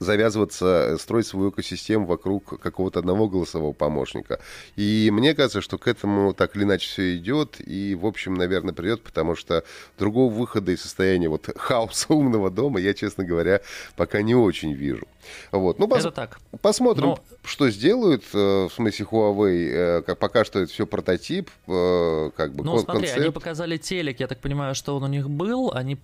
завязываться, 0.04 0.94
э, 0.94 0.98
строить 0.98 1.28
свою 1.28 1.50
экосистему 1.50 2.06
вокруг 2.06 2.60
какого-то 2.62 3.00
одного 3.00 3.28
голосового 3.28 3.74
помощника. 3.74 4.40
И 4.76 5.10
мне 5.12 5.34
кажется, 5.34 5.62
что 5.62 5.78
к 5.78 5.88
этому 5.88 6.34
так 6.34 6.56
или 6.56 6.64
иначе 6.64 6.88
все 6.88 7.18
идет, 7.18 7.58
и, 7.60 7.96
в 7.96 8.06
общем, 8.06 8.36
наверное, 8.36 8.74
придет, 8.74 9.02
потому 9.02 9.36
что 9.36 9.64
другого 9.98 10.32
выхода 10.32 10.72
из 10.72 10.82
состояния 10.82 11.30
вот 11.30 11.50
хаоса 11.56 12.14
умного 12.14 12.50
дома 12.50 12.80
я, 12.80 12.94
честно 12.94 13.24
говоря, 13.24 13.62
пока 13.96 14.22
не 14.22 14.36
очень 14.36 14.74
вижу. 14.74 15.08
Вот. 15.52 15.80
Ну, 15.80 15.88
пос... 15.88 16.00
Это 16.00 16.12
так. 16.12 16.40
Посмотрим, 16.62 17.10
Но... 17.10 17.20
что 17.44 17.70
сделают, 17.70 18.24
э, 18.34 18.68
в 18.70 18.72
смысле 18.74 19.06
Huawei. 19.10 19.70
Э, 19.72 20.02
как 20.02 20.20
пока 20.20 20.44
что 20.44 20.60
это 20.60 20.72
все 20.72 20.86
прототип, 20.86 21.50
как 21.66 22.54
бы 22.54 22.64
Ну, 22.64 22.78
смотри, 22.80 23.02
концепт. 23.02 23.22
они 23.22 23.32
показали 23.32 23.78
телек, 23.78 24.20
я 24.20 24.28
так 24.28 24.40
понимаю, 24.40 24.76
что 24.76 24.96
он 24.96 25.04
у 25.04 25.08
них 25.08 25.30
был. 25.30 25.72
Они, 25.74 25.98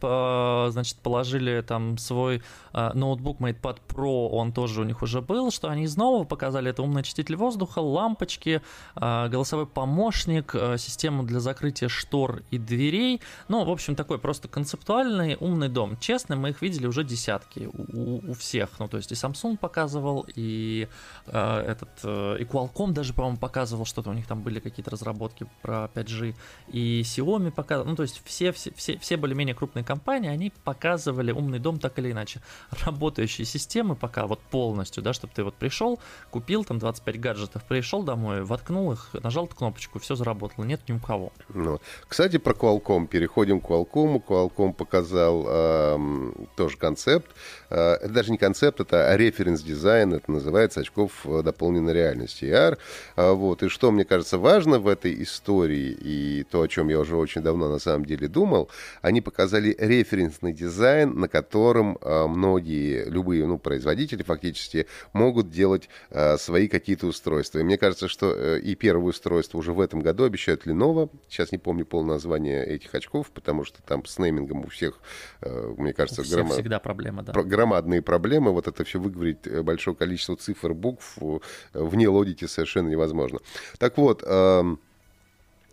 значит, 0.72 0.98
положили 0.98 1.62
там 1.62 1.98
свой 1.98 2.42
ноутбук 2.74 3.40
MatePad 3.40 3.78
Pro, 3.90 4.30
он 4.30 4.52
тоже 4.54 4.82
у 4.82 4.84
них 4.84 5.02
уже 5.02 5.22
был, 5.22 5.52
что 5.52 5.70
они 5.70 5.88
нового 5.96 6.24
показали, 6.24 6.70
это 6.70 6.84
умный 6.84 7.02
очиститель 7.02 7.36
воздуха, 7.36 7.80
лампочки, 7.80 8.62
а, 8.96 9.28
голосовой 9.28 9.66
помощник, 9.66 10.54
а, 10.54 10.78
систему 10.78 11.24
для 11.24 11.40
закрытия 11.40 11.90
штор 11.90 12.44
и 12.52 12.58
дверей. 12.58 13.22
Ну, 13.48 13.66
в 13.66 13.70
общем, 13.70 13.96
такой 13.96 14.20
просто 14.20 14.48
концептуальный 14.48 15.36
умный 15.40 15.70
дом. 15.70 15.98
Честно, 16.00 16.36
мы 16.36 16.50
их 16.50 16.62
видели 16.62 16.88
уже 16.88 17.04
десятки 17.04 17.70
у, 17.74 18.32
у 18.32 18.34
всех. 18.34 18.70
Ну, 18.80 18.88
то 18.88 18.98
есть 18.98 19.12
и 19.12 19.16
Samsung 19.16 19.58
показывал, 19.58 20.26
и 20.36 20.88
э, 21.28 21.60
этот, 21.68 21.90
э, 22.04 22.38
и 22.40 22.44
Qualcomm 22.44 22.92
даже, 22.92 23.14
по-моему, 23.14 23.38
показывал 23.38 23.86
что-то, 23.86 24.10
у 24.10 24.14
них 24.14 24.28
там 24.28 24.42
были 24.42 24.60
какие-то 24.60 24.92
разработки 24.92 25.48
про 25.62 25.90
5G, 25.94 26.36
и 26.68 27.02
Xiaomi 27.02 27.52
показывал, 27.52 27.90
ну, 27.90 27.96
то 27.96 28.04
есть 28.04 28.22
все, 28.26 28.52
все, 28.52 28.72
все, 28.76 28.98
все 28.98 29.18
более-менее 29.18 29.56
крупные 29.56 29.84
компании, 29.84 30.30
они 30.30 30.52
показывали 30.64 31.32
умный 31.32 31.60
дом 31.60 31.80
так 31.80 31.98
или 32.00 32.12
иначе. 32.12 32.42
Работающие 32.86 33.46
системы 33.46 33.79
системы 33.80 33.96
пока 33.96 34.28
вот 34.28 34.40
полностью, 34.40 35.02
да, 35.04 35.14
чтобы 35.14 35.34
ты 35.34 35.44
вот 35.44 35.54
пришел, 35.56 36.00
купил 36.32 36.66
там 36.66 36.80
25 36.80 37.20
гаджетов, 37.20 37.64
пришел 37.64 38.04
домой, 38.04 38.44
воткнул 38.44 38.92
их, 38.92 39.10
нажал 39.24 39.48
кнопочку, 39.48 40.00
все 40.00 40.16
заработало, 40.16 40.66
нет 40.66 40.82
ни 40.90 40.94
у 40.94 41.00
кого. 41.00 41.32
Ну, 41.54 41.80
кстати, 42.08 42.38
про 42.38 42.54
Qualcomm, 42.54 43.08
переходим 43.08 43.62
к 43.62 43.70
Qualcomm. 43.70 44.22
Qualcomm 44.26 44.74
показал 44.74 45.46
э, 45.48 46.32
тоже 46.58 46.78
концепт, 46.78 47.32
э, 47.70 47.76
это 47.76 48.10
даже 48.10 48.32
не 48.32 48.38
концепт, 48.38 48.82
это 48.82 49.16
референс-дизайн, 49.16 50.14
это 50.14 50.32
называется 50.32 50.82
очков 50.82 51.12
э, 51.26 51.42
дополненной 51.42 51.94
реальности, 51.94 52.46
AR. 52.46 52.78
Э, 53.16 53.32
вот, 53.32 53.64
и 53.64 53.70
что, 53.70 53.92
мне 53.92 54.04
кажется, 54.04 54.38
важно 54.38 54.80
в 54.80 54.88
этой 54.88 55.24
истории, 55.24 55.98
и 56.02 56.44
то, 56.52 56.62
о 56.62 56.68
чем 56.68 56.90
я 56.90 57.00
уже 57.00 57.16
очень 57.16 57.42
давно 57.42 57.70
на 57.70 57.80
самом 57.80 58.06
деле 58.06 58.28
думал, 58.28 58.70
они 59.02 59.22
показали 59.22 59.76
референсный 59.80 60.52
дизайн, 60.52 61.18
на 61.18 61.30
котором 61.30 61.98
э, 62.02 62.28
многие, 62.28 63.06
любые, 63.06 63.46
ну, 63.46 63.58
производители 63.70 64.24
фактически 64.24 64.88
могут 65.14 65.52
делать 65.52 65.90
э, 66.10 66.38
свои 66.38 66.68
какие-то 66.68 67.06
устройства. 67.06 67.60
И 67.60 67.64
мне 67.64 67.78
кажется, 67.78 68.08
что 68.08 68.34
э, 68.34 68.60
и 68.60 68.74
первое 68.74 69.10
устройство 69.10 69.60
уже 69.60 69.74
в 69.74 69.80
этом 69.80 70.00
году 70.00 70.24
обещают 70.24 70.66
Lenovo. 70.66 71.12
Сейчас 71.30 71.52
не 71.52 71.60
помню 71.60 71.86
полное 71.86 72.16
название 72.16 72.66
этих 72.66 72.96
очков, 72.96 73.30
потому 73.30 73.66
что 73.66 73.84
там 73.84 74.06
с 74.06 74.18
неймингом 74.18 74.62
у 74.62 74.70
всех, 74.70 75.00
э, 75.42 75.74
мне 75.78 75.94
кажется, 75.94 76.22
у 76.22 76.24
всех 76.24 76.38
грома... 76.38 76.54
всегда 76.56 76.80
проблема, 76.80 77.22
да. 77.22 77.32
громадные 77.32 78.02
проблемы. 78.02 78.54
Вот 78.54 78.68
это 78.68 78.84
все 78.84 79.00
выговорить 79.00 79.46
э, 79.46 79.62
большое 79.62 79.96
количество 79.96 80.36
цифр, 80.36 80.74
букв 80.74 81.20
э, 81.22 81.40
вне 81.74 82.10
логики 82.10 82.46
совершенно 82.46 82.90
невозможно. 82.90 83.38
Так 83.78 84.00
вот, 84.00 84.24
э, 84.26 84.64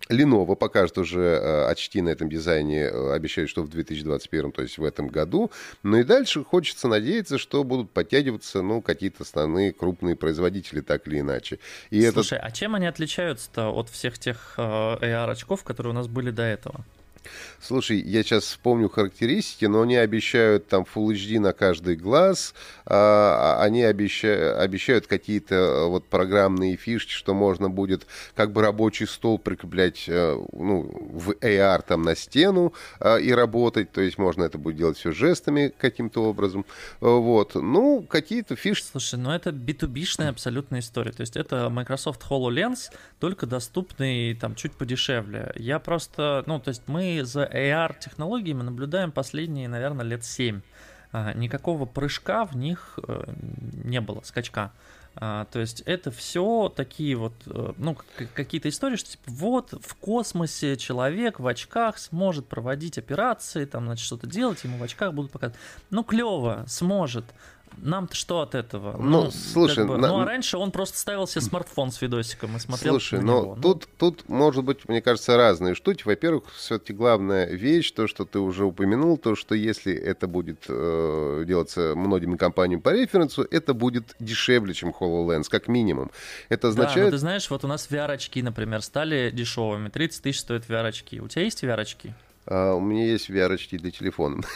Lenovo 0.09 0.55
покажет 0.55 0.99
уже 0.99 1.21
э, 1.21 1.67
очки 1.67 2.01
на 2.01 2.11
этом 2.11 2.29
дизайне, 2.29 2.83
э, 2.83 3.13
обещают, 3.13 3.51
что 3.51 3.63
в 3.63 3.69
2021, 3.69 4.53
то 4.53 4.63
есть 4.63 4.79
в 4.79 4.85
этом 4.85 5.09
году. 5.09 5.51
Ну 5.83 5.99
и 5.99 6.05
дальше 6.05 6.45
хочется 6.45 6.89
надеяться, 6.89 7.39
что 7.39 7.65
будут 7.65 7.91
подтягиваться 7.91 8.63
ну, 8.63 8.81
какие-то 8.81 9.25
основные 9.25 9.73
крупные 9.73 10.17
производители, 10.17 10.81
так 10.81 11.09
или 11.09 11.21
иначе. 11.21 11.59
И 11.91 12.09
Слушай, 12.11 12.39
это... 12.39 12.47
а 12.47 12.51
чем 12.51 12.75
они 12.75 12.87
отличаются-то 12.87 13.71
от 13.71 13.89
всех 13.89 14.19
тех 14.19 14.55
э, 14.57 14.63
AR-очков, 14.63 15.65
которые 15.65 15.93
у 15.93 15.97
нас 15.97 16.07
были 16.07 16.31
до 16.31 16.43
этого? 16.43 16.85
Слушай, 17.61 18.01
я 18.01 18.23
сейчас 18.23 18.45
вспомню 18.45 18.89
характеристики, 18.89 19.65
но 19.65 19.83
они 19.83 19.97
обещают 19.97 20.69
там 20.69 20.85
Full 20.95 21.15
HD 21.15 21.41
на 21.41 21.53
каждый 21.53 21.97
глаз, 21.97 22.55
а, 22.85 23.57
а 23.59 23.65
они 23.65 23.83
обещают, 23.83 24.59
обещают 24.59 25.07
какие-то 25.07 25.55
э, 25.55 25.87
вот 25.87 26.07
программные 26.07 26.77
фишки, 26.77 27.13
что 27.13 27.35
можно 27.35 27.69
будет 27.69 28.07
как 28.35 28.53
бы 28.53 28.63
рабочий 28.63 29.07
стол 29.07 29.39
прикреплять 29.39 30.05
э, 30.09 30.37
ну, 30.53 30.83
в 31.13 31.33
AR 31.33 31.83
там 31.87 32.03
на 32.03 32.15
стену 32.15 32.73
а, 33.01 33.17
и 33.17 33.33
работать, 33.33 33.91
то 33.93 34.01
есть 34.01 34.19
можно 34.19 34.45
это 34.45 34.59
будет 34.59 34.77
делать 34.77 34.99
все 34.99 35.13
жестами 35.13 35.73
каким-то 35.77 36.23
образом. 36.25 36.65
Вот. 37.01 37.55
Ну, 37.55 38.03
какие-то 38.09 38.57
фишки. 38.57 38.87
Слушай, 38.91 39.19
ну 39.19 39.31
это 39.31 39.51
B2B-шная 39.51 40.29
абсолютная 40.29 40.81
история. 40.81 41.13
То 41.13 41.23
есть 41.23 41.37
это 41.37 41.69
Microsoft 41.71 42.23
HoloLens, 42.29 42.91
только 43.19 43.47
доступный 43.47 44.35
там 44.35 44.55
чуть 44.55 44.73
подешевле. 44.73 45.53
Я 45.57 45.79
просто, 45.79 46.45
ну, 46.47 46.61
то 46.61 46.69
есть 46.69 46.83
мы 46.87 47.16
за 47.25 47.45
AR-технологиями 47.45 48.63
наблюдаем 48.63 49.13
последние, 49.13 49.69
наверное, 49.69 50.05
лет 50.05 50.25
7. 50.25 50.61
А, 51.13 51.33
никакого 51.33 51.87
прыжка 51.87 52.45
в 52.45 52.57
них 52.57 52.99
э, 53.07 53.25
не 53.85 54.01
было, 54.01 54.21
скачка. 54.23 54.73
А, 55.19 55.47
то 55.47 55.61
есть 55.61 55.81
это 55.87 56.11
все 56.11 56.71
такие 56.75 57.17
вот, 57.17 57.33
э, 57.47 57.73
ну, 57.79 57.97
какие-то 58.35 58.69
истории, 58.69 58.97
что 58.97 59.13
типа 59.13 59.25
вот 59.29 59.73
в 59.83 59.95
космосе 59.95 60.77
человек 60.77 61.41
в 61.41 61.47
очках 61.47 61.97
сможет 61.97 62.47
проводить 62.49 62.99
операции, 62.99 63.65
там, 63.65 63.87
значит, 63.87 64.05
что-то 64.05 64.27
делать, 64.27 64.63
ему 64.65 64.77
в 64.77 64.83
очках 64.83 65.15
будут 65.15 65.33
показывать. 65.33 65.59
Ну, 65.89 66.05
клево, 66.05 66.65
сможет. 66.69 67.25
Нам-то 67.79 68.15
что 68.17 68.41
от 68.41 68.55
этого? 68.55 68.97
Ну, 68.97 69.25
ну 69.25 69.31
слушай, 69.31 69.77
как 69.77 69.89
бы, 69.89 69.99
на... 69.99 70.09
ну 70.09 70.21
а 70.21 70.25
раньше 70.25 70.57
он 70.57 70.71
просто 70.71 70.99
ставил 70.99 71.27
себе 71.27 71.43
смартфон 71.43 71.91
с 71.91 72.01
видосиком 72.01 72.57
и 72.57 72.59
смотрел. 72.59 72.95
Слушай, 72.95 73.21
но 73.21 73.43
него. 73.43 73.59
тут, 73.61 73.87
ну... 73.87 74.11
тут 74.11 74.29
может 74.29 74.65
быть, 74.65 74.89
мне 74.89 75.03
кажется, 75.03 75.37
разные 75.37 75.75
штуки. 75.75 76.03
Во-первых, 76.05 76.45
все-таки 76.55 76.93
главная 76.93 77.47
вещь, 77.47 77.91
то, 77.93 78.07
что 78.07 78.25
ты 78.25 78.39
уже 78.39 78.65
упомянул, 78.65 79.19
то, 79.19 79.37
что 79.37 79.55
если 79.55 79.95
это 79.95 80.27
будет 80.27 80.65
э, 80.69 81.45
делаться 81.47 81.95
многими 81.95 82.37
компаниями 82.37 82.81
по 82.81 82.91
референсу, 82.91 83.47
это 83.51 83.75
будет 83.75 84.15
дешевле, 84.19 84.73
чем 84.73 84.95
HoloLens, 84.99 85.49
как 85.51 85.69
минимум. 85.69 86.11
Это 86.49 86.69
означает... 86.69 86.97
Да, 86.97 87.05
но 87.05 87.11
ты 87.11 87.19
знаешь, 87.19 87.51
вот 87.51 87.65
у 87.65 87.69
нас 87.69 87.89
VR-очки, 87.91 88.43
например, 88.43 88.83
стали 88.83 89.31
дешевыми. 89.31 89.91
30 89.91 90.23
тысяч 90.23 90.41
стоят 90.41 90.69
VR-очки. 90.69 91.21
У 91.21 91.29
тебя 91.29 91.43
есть 91.43 91.63
VR-очки? 91.63 92.15
А, 92.47 92.75
у 92.75 92.81
меня 92.81 93.07
есть 93.07 93.29
VR 93.29 93.57
для 93.79 93.91
телефона. 93.91 94.43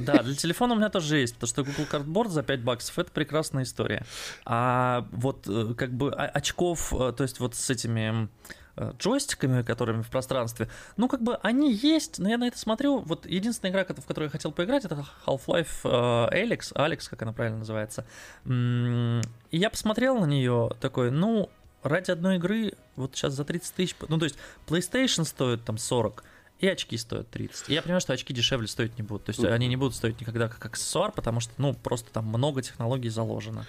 Да, 0.00 0.22
для 0.22 0.34
телефона 0.36 0.74
у 0.74 0.76
меня 0.76 0.90
тоже 0.90 1.18
есть, 1.18 1.34
потому 1.34 1.48
что 1.48 1.64
Google 1.64 1.86
Cardboard 1.90 2.28
за 2.28 2.42
5 2.42 2.60
баксов 2.62 2.98
это 2.98 3.10
прекрасная 3.10 3.64
история. 3.64 4.04
А 4.44 5.06
вот 5.12 5.48
э, 5.48 5.74
как 5.76 5.92
бы 5.92 6.12
очков, 6.12 6.92
э, 6.92 7.12
то 7.12 7.22
есть 7.22 7.40
вот 7.40 7.54
с 7.54 7.70
этими 7.70 8.28
э, 8.76 8.92
джойстиками, 8.98 9.62
которыми 9.62 10.02
в 10.02 10.10
пространстве, 10.10 10.68
ну, 10.96 11.08
как 11.08 11.22
бы 11.22 11.36
они 11.36 11.72
есть, 11.72 12.18
но 12.18 12.28
я 12.28 12.38
на 12.38 12.46
это 12.46 12.58
смотрю, 12.58 12.98
вот 12.98 13.26
единственная 13.26 13.72
игра, 13.72 13.84
в 13.84 14.06
которую 14.06 14.26
я 14.26 14.30
хотел 14.30 14.52
поиграть, 14.52 14.84
это 14.84 15.04
Half-Life 15.26 15.82
Alex, 15.84 16.74
Alex, 16.74 17.08
как 17.08 17.22
она 17.22 17.32
правильно 17.32 17.58
называется, 17.58 18.04
и 18.46 19.20
я 19.50 19.70
посмотрел 19.70 20.18
на 20.18 20.26
нее 20.26 20.70
такой, 20.80 21.10
ну, 21.10 21.50
ради 21.82 22.10
одной 22.10 22.36
игры, 22.36 22.72
вот 22.96 23.16
сейчас 23.16 23.32
за 23.32 23.44
30 23.44 23.74
тысяч, 23.74 23.96
ну, 24.08 24.18
то 24.18 24.24
есть 24.24 24.36
PlayStation 24.66 25.24
стоит 25.24 25.64
там 25.64 25.78
40, 25.78 26.24
и 26.58 26.66
очки 26.66 26.96
стоят 26.96 27.30
30. 27.30 27.68
И 27.68 27.74
я 27.74 27.82
понимаю, 27.82 28.00
что 28.00 28.12
очки 28.12 28.34
дешевле 28.34 28.66
стоить 28.66 28.96
не 28.98 29.02
будут. 29.02 29.26
То 29.26 29.30
есть 29.30 29.44
они 29.44 29.68
не 29.68 29.76
будут 29.76 29.94
стоить 29.94 30.20
никогда 30.20 30.48
как 30.48 30.64
аксессуар, 30.64 31.12
потому 31.12 31.40
что, 31.40 31.52
ну, 31.58 31.74
просто 31.74 32.10
там 32.10 32.26
много 32.26 32.62
технологий 32.62 33.08
заложено. 33.08 33.64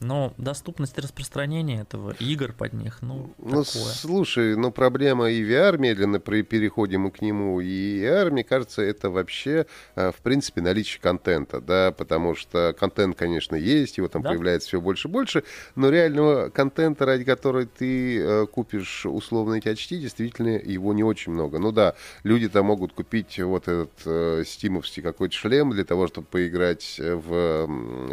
Но 0.00 0.34
доступность 0.36 0.98
распространения 0.98 1.80
этого, 1.80 2.12
игр 2.18 2.52
под 2.52 2.72
них, 2.72 2.98
ну, 3.02 3.32
ну 3.38 3.64
такое. 3.64 3.64
слушай, 3.64 4.56
ну, 4.56 4.70
проблема 4.70 5.30
и 5.30 5.42
VR, 5.42 5.78
медленно 5.78 6.20
при 6.20 6.42
переходим 6.42 7.10
к 7.10 7.20
нему, 7.20 7.60
и 7.60 8.00
VR, 8.02 8.30
мне 8.30 8.44
кажется, 8.44 8.82
это 8.82 9.10
вообще, 9.10 9.66
э, 9.94 10.10
в 10.10 10.16
принципе, 10.22 10.60
наличие 10.60 11.00
контента, 11.00 11.60
да, 11.60 11.92
потому 11.92 12.34
что 12.34 12.74
контент, 12.78 13.16
конечно, 13.16 13.54
есть, 13.54 13.98
его 13.98 14.08
там 14.08 14.22
да? 14.22 14.30
появляется 14.30 14.68
все 14.68 14.80
больше 14.80 15.08
и 15.08 15.10
больше, 15.10 15.44
но 15.76 15.88
реального 15.88 16.48
контента, 16.48 17.06
ради 17.06 17.24
которого 17.24 17.66
ты 17.66 18.18
э, 18.18 18.46
купишь 18.46 19.06
условно 19.06 19.54
эти 19.54 19.68
очки, 19.68 19.98
действительно, 19.98 20.48
его 20.48 20.92
не 20.92 21.04
очень 21.04 21.32
много. 21.32 21.58
Ну 21.58 21.72
да, 21.72 21.94
люди 22.24 22.48
там 22.48 22.66
могут 22.66 22.92
купить 22.92 23.38
вот 23.38 23.68
этот 23.68 23.92
э, 24.04 24.44
стимовский 24.46 25.02
какой-то 25.02 25.34
шлем 25.34 25.70
для 25.70 25.84
того, 25.84 26.08
чтобы 26.08 26.26
поиграть 26.26 26.98
в 26.98 27.32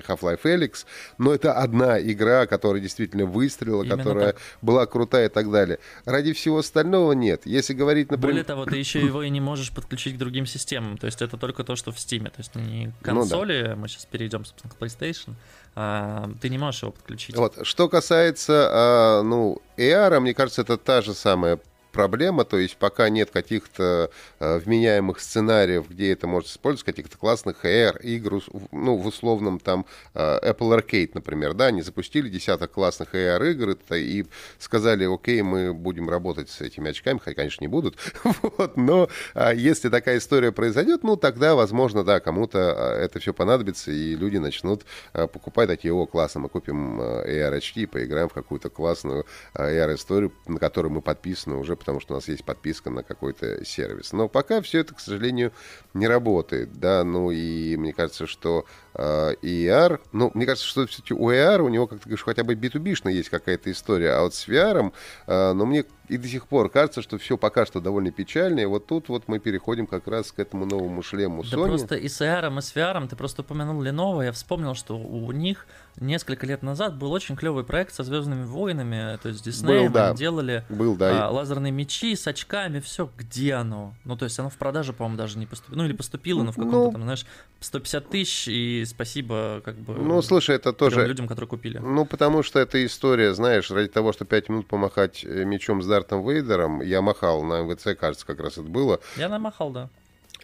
Half-Life 0.08 0.44
Alyx, 0.44 0.86
но 1.18 1.34
это 1.34 1.54
одна 1.70 2.00
игра, 2.00 2.46
которая 2.48 2.82
действительно 2.82 3.26
выстрелила, 3.26 3.84
Именно 3.84 3.98
которая 3.98 4.34
так. 4.34 4.42
была 4.62 4.86
крутая 4.86 5.28
и 5.28 5.30
так 5.30 5.52
далее. 5.52 5.80
Ради 6.06 6.34
всего 6.34 6.60
остального 6.60 7.14
нет. 7.14 7.42
Если 7.46 7.74
говорить, 7.74 8.12
например... 8.12 8.32
Более 8.32 8.44
того, 8.44 8.66
ты 8.66 8.78
еще 8.78 9.00
его 9.00 9.24
и 9.24 9.30
не 9.30 9.42
можешь 9.50 9.72
подключить 9.72 10.16
к 10.16 10.18
другим 10.18 10.46
системам, 10.46 10.98
то 10.98 11.06
есть 11.06 11.22
это 11.22 11.38
только 11.38 11.64
то, 11.64 11.76
что 11.76 11.92
в 11.92 11.96
Steam, 11.96 12.26
то 12.26 12.40
есть 12.40 12.56
не 12.56 12.92
консоли, 13.02 13.62
ну, 13.62 13.68
да. 13.68 13.76
мы 13.76 13.88
сейчас 13.88 14.06
перейдем, 14.06 14.46
собственно, 14.46 14.74
к 14.74 14.82
PlayStation, 14.82 15.34
а, 15.76 16.30
ты 16.42 16.50
не 16.50 16.58
можешь 16.58 16.82
его 16.82 16.92
подключить. 16.92 17.36
Вот. 17.36 17.58
Что 17.64 17.88
касается, 17.90 18.70
а, 18.72 19.22
ну, 19.24 19.62
AR, 19.78 20.20
мне 20.20 20.34
кажется, 20.34 20.62
это 20.62 20.78
та 20.78 21.02
же 21.02 21.14
самая 21.14 21.60
проблема, 22.00 22.46
то 22.46 22.58
есть 22.58 22.78
пока 22.78 23.10
нет 23.10 23.30
каких-то 23.30 24.10
э, 24.40 24.58
вменяемых 24.60 25.20
сценариев, 25.20 25.90
где 25.90 26.14
это 26.14 26.28
может 26.28 26.48
использоваться, 26.48 26.86
каких-то 26.86 27.18
классных 27.18 27.66
AR-игр, 27.66 28.42
ну, 28.72 28.96
в 28.96 29.06
условном 29.06 29.60
там 29.60 29.86
э, 30.14 30.40
Apple 30.50 30.80
Arcade, 30.80 31.12
например, 31.14 31.56
да, 31.56 31.66
они 31.66 31.82
запустили 31.82 32.30
десяток 32.30 32.72
классных 32.72 33.16
AR-игр 33.16 33.76
и 33.96 34.26
сказали, 34.60 35.14
окей, 35.14 35.42
мы 35.42 35.74
будем 35.74 36.10
работать 36.10 36.50
с 36.50 36.62
этими 36.62 36.92
очками, 36.92 37.20
хотя, 37.20 37.36
конечно, 37.36 37.66
не 37.66 37.68
будут, 37.68 37.98
вот, 38.24 38.78
но 38.78 39.10
э, 39.36 39.52
если 39.58 39.90
такая 39.90 40.20
история 40.20 40.54
произойдет, 40.54 41.04
ну, 41.04 41.18
тогда, 41.18 41.54
возможно, 41.54 42.06
да, 42.06 42.22
кому-то 42.22 42.60
э, 42.60 43.04
это 43.04 43.20
все 43.20 43.34
понадобится, 43.34 43.92
и 43.92 44.16
люди 44.16 44.38
начнут 44.38 44.86
э, 45.12 45.28
покупать 45.28 45.68
такие, 45.68 45.94
о, 45.94 46.06
классно, 46.06 46.40
мы 46.40 46.48
купим 46.48 47.02
э, 47.02 47.26
AR-очки 47.28 47.82
и 47.82 47.86
поиграем 47.86 48.30
в 48.30 48.34
какую-то 48.34 48.70
классную 48.70 49.26
э, 49.54 49.64
AR-историю, 49.64 50.32
на 50.48 50.60
которую 50.60 50.94
мы 50.94 51.02
подписаны 51.02 51.58
уже 51.58 51.76
потому 51.76 51.89
что 52.00 52.14
у 52.14 52.18
нас 52.18 52.28
есть 52.28 52.44
подписка 52.44 52.90
на 52.90 53.04
какой-то 53.04 53.66
сервис. 53.66 54.14
Но 54.14 54.28
пока 54.28 54.62
все 54.62 54.80
это, 54.80 54.94
к 54.94 55.00
сожалению, 55.00 55.52
не 55.94 56.08
работает, 56.08 56.74
да, 56.74 57.04
ну 57.04 57.32
и 57.32 57.76
мне 57.78 57.94
кажется, 57.94 58.28
что 58.28 58.66
э, 58.94 59.34
ER, 59.42 60.00
ну, 60.12 60.32
мне 60.34 60.46
кажется, 60.46 60.68
что 60.68 60.86
все-таки 60.86 61.14
у 61.14 61.32
ER, 61.32 61.62
у 61.62 61.70
него, 61.70 61.88
как 61.88 62.00
ты 62.00 62.06
говоришь, 62.06 62.24
хотя 62.24 62.44
бы 62.44 62.54
B2B-шно 62.54 63.10
есть 63.10 63.30
какая-то 63.30 63.72
история, 63.72 64.12
а 64.12 64.22
вот 64.22 64.36
с 64.36 64.48
VR, 64.48 64.92
э, 65.28 65.54
ну, 65.54 65.66
мне 65.66 65.86
и 66.10 66.18
до 66.18 66.28
сих 66.28 66.48
пор 66.48 66.70
кажется, 66.70 67.02
что 67.02 67.18
все 67.18 67.38
пока 67.38 67.66
что 67.66 67.80
довольно 67.80 68.12
печально, 68.12 68.60
и 68.60 68.66
вот 68.66 68.88
тут 68.88 69.10
вот 69.10 69.28
мы 69.28 69.40
переходим 69.40 69.88
как 69.88 70.08
раз 70.08 70.32
к 70.32 70.40
этому 70.40 70.66
новому 70.66 71.02
шлему 71.04 71.44
Sony. 71.44 71.50
Да 71.52 71.58
просто 71.58 71.96
и 71.96 72.10
с 72.10 72.22
AR, 72.22 72.58
и 72.58 72.62
с 72.62 72.76
VR, 72.76 73.08
ты 73.08 73.16
просто 73.16 73.44
упомянул 73.44 73.82
Lenovo, 73.84 74.24
я 74.24 74.32
вспомнил, 74.32 74.74
что 74.74 74.98
у 74.98 75.32
них 75.32 75.68
несколько 76.00 76.46
лет 76.46 76.64
назад 76.64 76.98
был 76.98 77.12
очень 77.12 77.36
клевый 77.36 77.64
проект 77.64 77.94
со 77.94 78.04
Звездными 78.04 78.46
войнами, 78.46 79.18
то 79.22 79.30
есть 79.30 79.46
Disney 79.46 79.86
был, 79.86 79.94
да. 79.94 80.14
делали 80.14 80.66
был, 80.70 80.96
да. 80.96 81.28
а, 81.28 81.30
лазерные 81.30 81.72
мечи 81.72 82.16
с 82.16 82.26
очками, 82.28 82.80
все, 82.80 83.10
где 83.18 83.54
оно? 83.54 83.94
Ну, 84.06 84.16
то 84.18 84.26
есть 84.26 84.40
оно 84.40 84.50
в 84.50 84.58
продаже, 84.58 84.94
по-моему, 84.94 85.18
даже 85.18 85.38
не 85.38 85.46
поступило, 85.46 85.78
ну 85.78 85.86
или 85.86 85.94
поступило, 85.94 86.44
но 86.44 86.52
в 86.52 86.56
каком-то 86.56 86.78
ну, 86.78 86.92
там, 86.92 87.04
знаешь, 87.04 87.26
150 87.60 88.10
тысяч, 88.10 88.48
и 88.48 88.86
спасибо, 88.86 89.62
как 89.64 89.76
бы, 89.76 89.94
ну, 89.94 90.22
слушай, 90.22 90.56
это 90.56 90.74
тоже... 90.74 91.06
людям, 91.06 91.28
которые 91.28 91.50
купили. 91.50 91.78
Ну, 91.78 92.06
потому 92.06 92.44
что 92.44 92.60
эта 92.60 92.84
история, 92.86 93.34
знаешь, 93.34 93.70
ради 93.70 93.90
того, 93.90 94.14
что 94.14 94.26
5 94.26 94.50
минут 94.50 94.68
помахать 94.68 95.24
э, 95.24 95.44
мечом 95.44 95.82
с 95.82 95.86
Дартом 96.00 96.28
Вейдером, 96.28 96.82
я 96.82 97.02
махал 97.02 97.44
на 97.44 97.62
МВЦ, 97.62 98.00
кажется, 98.00 98.26
как 98.26 98.40
раз 98.40 98.54
это 98.54 98.64
было. 98.64 99.02
Я 99.18 99.28
намахал, 99.28 99.70
да 99.70 99.90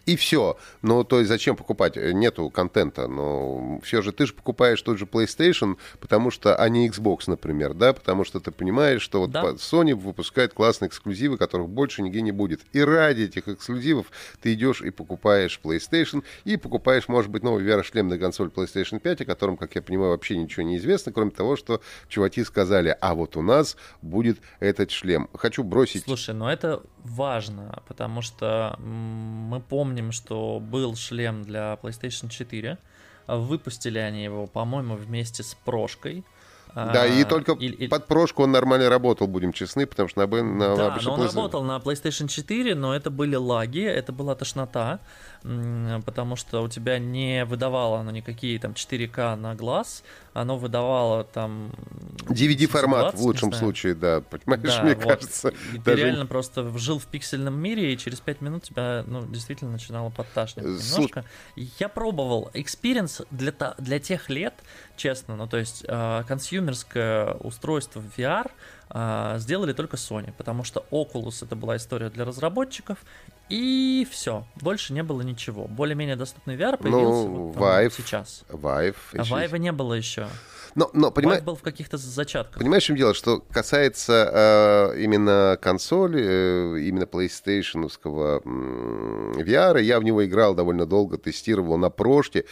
и 0.06 0.16
все. 0.16 0.56
Ну, 0.82 1.04
то 1.04 1.18
есть 1.18 1.28
зачем 1.28 1.56
покупать? 1.56 1.96
Нету 1.96 2.48
контента. 2.50 3.08
Но 3.08 3.80
все 3.82 4.02
же 4.02 4.12
ты 4.12 4.26
же 4.26 4.32
покупаешь 4.32 4.80
тот 4.80 4.98
же 4.98 5.04
PlayStation, 5.04 5.76
потому 6.00 6.30
что, 6.30 6.54
а 6.56 6.68
не 6.68 6.88
Xbox, 6.88 7.24
например, 7.26 7.74
да, 7.74 7.92
потому 7.92 8.24
что 8.24 8.40
ты 8.40 8.50
понимаешь, 8.52 9.02
что 9.02 9.20
вот 9.20 9.30
да. 9.30 9.42
Sony 9.42 9.94
выпускает 9.94 10.54
классные 10.54 10.88
эксклюзивы, 10.88 11.36
которых 11.36 11.68
больше 11.68 12.02
нигде 12.02 12.22
не 12.22 12.32
будет. 12.32 12.62
И 12.72 12.80
ради 12.80 13.22
этих 13.22 13.48
эксклюзивов 13.48 14.06
ты 14.40 14.54
идешь 14.54 14.80
и 14.80 14.90
покупаешь 14.90 15.60
PlayStation, 15.62 16.22
и 16.44 16.56
покупаешь, 16.56 17.08
может 17.08 17.30
быть, 17.30 17.42
новый 17.42 17.64
VR-шлем 17.64 18.08
на 18.08 18.18
консоль 18.18 18.48
PlayStation 18.48 19.00
5, 19.00 19.22
о 19.22 19.24
котором, 19.24 19.56
как 19.56 19.74
я 19.74 19.82
понимаю, 19.82 20.10
вообще 20.10 20.36
ничего 20.36 20.62
не 20.62 20.76
известно, 20.76 21.12
кроме 21.12 21.32
того, 21.32 21.56
что 21.56 21.80
чуваки 22.08 22.44
сказали, 22.44 22.96
а 23.00 23.14
вот 23.14 23.36
у 23.36 23.42
нас 23.42 23.76
будет 24.02 24.38
этот 24.60 24.92
шлем. 24.92 25.28
Хочу 25.34 25.64
бросить... 25.64 26.04
Слушай, 26.04 26.34
но 26.34 26.52
это 26.52 26.82
важно, 27.02 27.82
потому 27.88 28.22
что 28.22 28.76
мы 28.78 29.60
помним, 29.60 29.95
что 30.12 30.60
был 30.60 30.96
шлем 30.96 31.44
для 31.44 31.78
PlayStation 31.82 32.28
4. 32.28 32.78
Выпустили 33.26 33.98
они 33.98 34.24
его, 34.24 34.46
по-моему, 34.46 34.94
вместе 34.94 35.42
с 35.42 35.54
прошкой. 35.54 36.24
Да, 36.74 37.04
а, 37.04 37.06
и 37.06 37.24
только 37.24 37.52
или, 37.52 37.86
под 37.86 38.06
прошку 38.06 38.42
он 38.42 38.52
нормально 38.52 38.90
работал, 38.90 39.26
будем 39.26 39.54
честны, 39.54 39.86
потому 39.86 40.10
что 40.10 40.26
на, 40.26 40.42
на 40.44 40.76
Да, 40.76 40.98
но 41.02 41.14
он 41.14 41.22
работал 41.22 41.62
на 41.62 41.78
PlayStation 41.78 42.28
4, 42.28 42.74
но 42.74 42.94
это 42.94 43.08
были 43.08 43.34
лаги, 43.34 43.80
это 43.80 44.12
была 44.12 44.34
тошнота 44.34 45.00
потому 46.04 46.36
что 46.36 46.62
у 46.62 46.68
тебя 46.68 46.98
не 46.98 47.44
выдавало 47.44 48.00
оно 48.00 48.10
никакие 48.10 48.58
там 48.58 48.72
4К 48.72 49.36
на 49.36 49.54
глаз, 49.54 50.02
оно 50.32 50.58
выдавало 50.58 51.24
там... 51.24 51.72
DVD-формат 52.28 53.14
в 53.14 53.22
лучшем 53.22 53.52
случае, 53.52 53.94
да, 53.94 54.20
понимаешь, 54.20 54.76
да, 54.76 54.82
мне 54.82 54.94
вот. 54.94 55.04
кажется. 55.04 55.48
И 55.72 55.78
даже... 55.78 55.96
ты 55.96 56.02
реально 56.04 56.26
просто 56.26 56.76
жил 56.78 56.98
в 56.98 57.06
пиксельном 57.06 57.58
мире, 57.58 57.92
и 57.92 57.98
через 57.98 58.20
5 58.20 58.40
минут 58.40 58.64
тебя, 58.64 59.04
ну, 59.06 59.24
действительно 59.26 59.72
начинало 59.72 60.10
подташнивать 60.10 60.82
Су... 60.82 60.96
немножко. 60.96 61.24
Я 61.54 61.88
пробовал. 61.88 62.50
Experience 62.52 63.22
для, 63.30 63.52
для 63.78 63.98
тех 63.98 64.28
лет, 64.28 64.54
честно, 64.96 65.36
ну, 65.36 65.46
то 65.46 65.56
есть 65.56 65.84
э, 65.86 66.22
consumer 66.26 66.97
ское 66.97 67.32
устройство 67.34 68.02
VR 68.16 68.46
э, 68.46 68.50
сделали 68.90 69.72
только 69.72 69.96
Sony, 69.96 70.32
потому 70.36 70.64
что 70.64 70.84
Oculus 70.90 71.44
это 71.44 71.56
была 71.56 71.76
история 71.76 72.08
для 72.08 72.24
разработчиков, 72.24 72.98
и 73.48 74.06
все, 74.10 74.44
больше 74.60 74.92
не 74.92 75.02
было 75.02 75.22
ничего. 75.22 75.66
Более-менее 75.68 76.16
доступный 76.16 76.56
VR 76.56 76.76
появился 76.76 77.28
ну, 77.28 77.46
вот, 77.48 77.56
Vive, 77.56 77.92
сейчас. 77.96 78.44
Vive. 78.48 78.96
А 79.12 79.22
Vive 79.22 79.58
не 79.58 79.72
было 79.72 79.94
еще. 79.94 80.28
Но, 80.74 80.90
но 80.92 81.10
понимаешь, 81.10 81.42
был 81.42 81.56
в 81.56 81.62
каких-то 81.62 81.96
зачатках. 81.96 82.58
Понимаешь, 82.58 82.82
в 82.82 82.86
чем 82.86 82.96
дело? 82.96 83.14
Что 83.14 83.40
касается 83.40 84.92
э, 84.92 85.00
именно 85.00 85.58
консоли, 85.60 86.22
э, 86.22 86.80
именно 86.80 87.04
PlayStation 87.04 87.90
VR, 88.44 89.82
я 89.82 90.00
в 90.00 90.04
него 90.04 90.24
играл 90.26 90.54
довольно 90.54 90.84
долго, 90.84 91.16
тестировал 91.16 91.78
на 91.78 91.88
прошке 91.88 92.44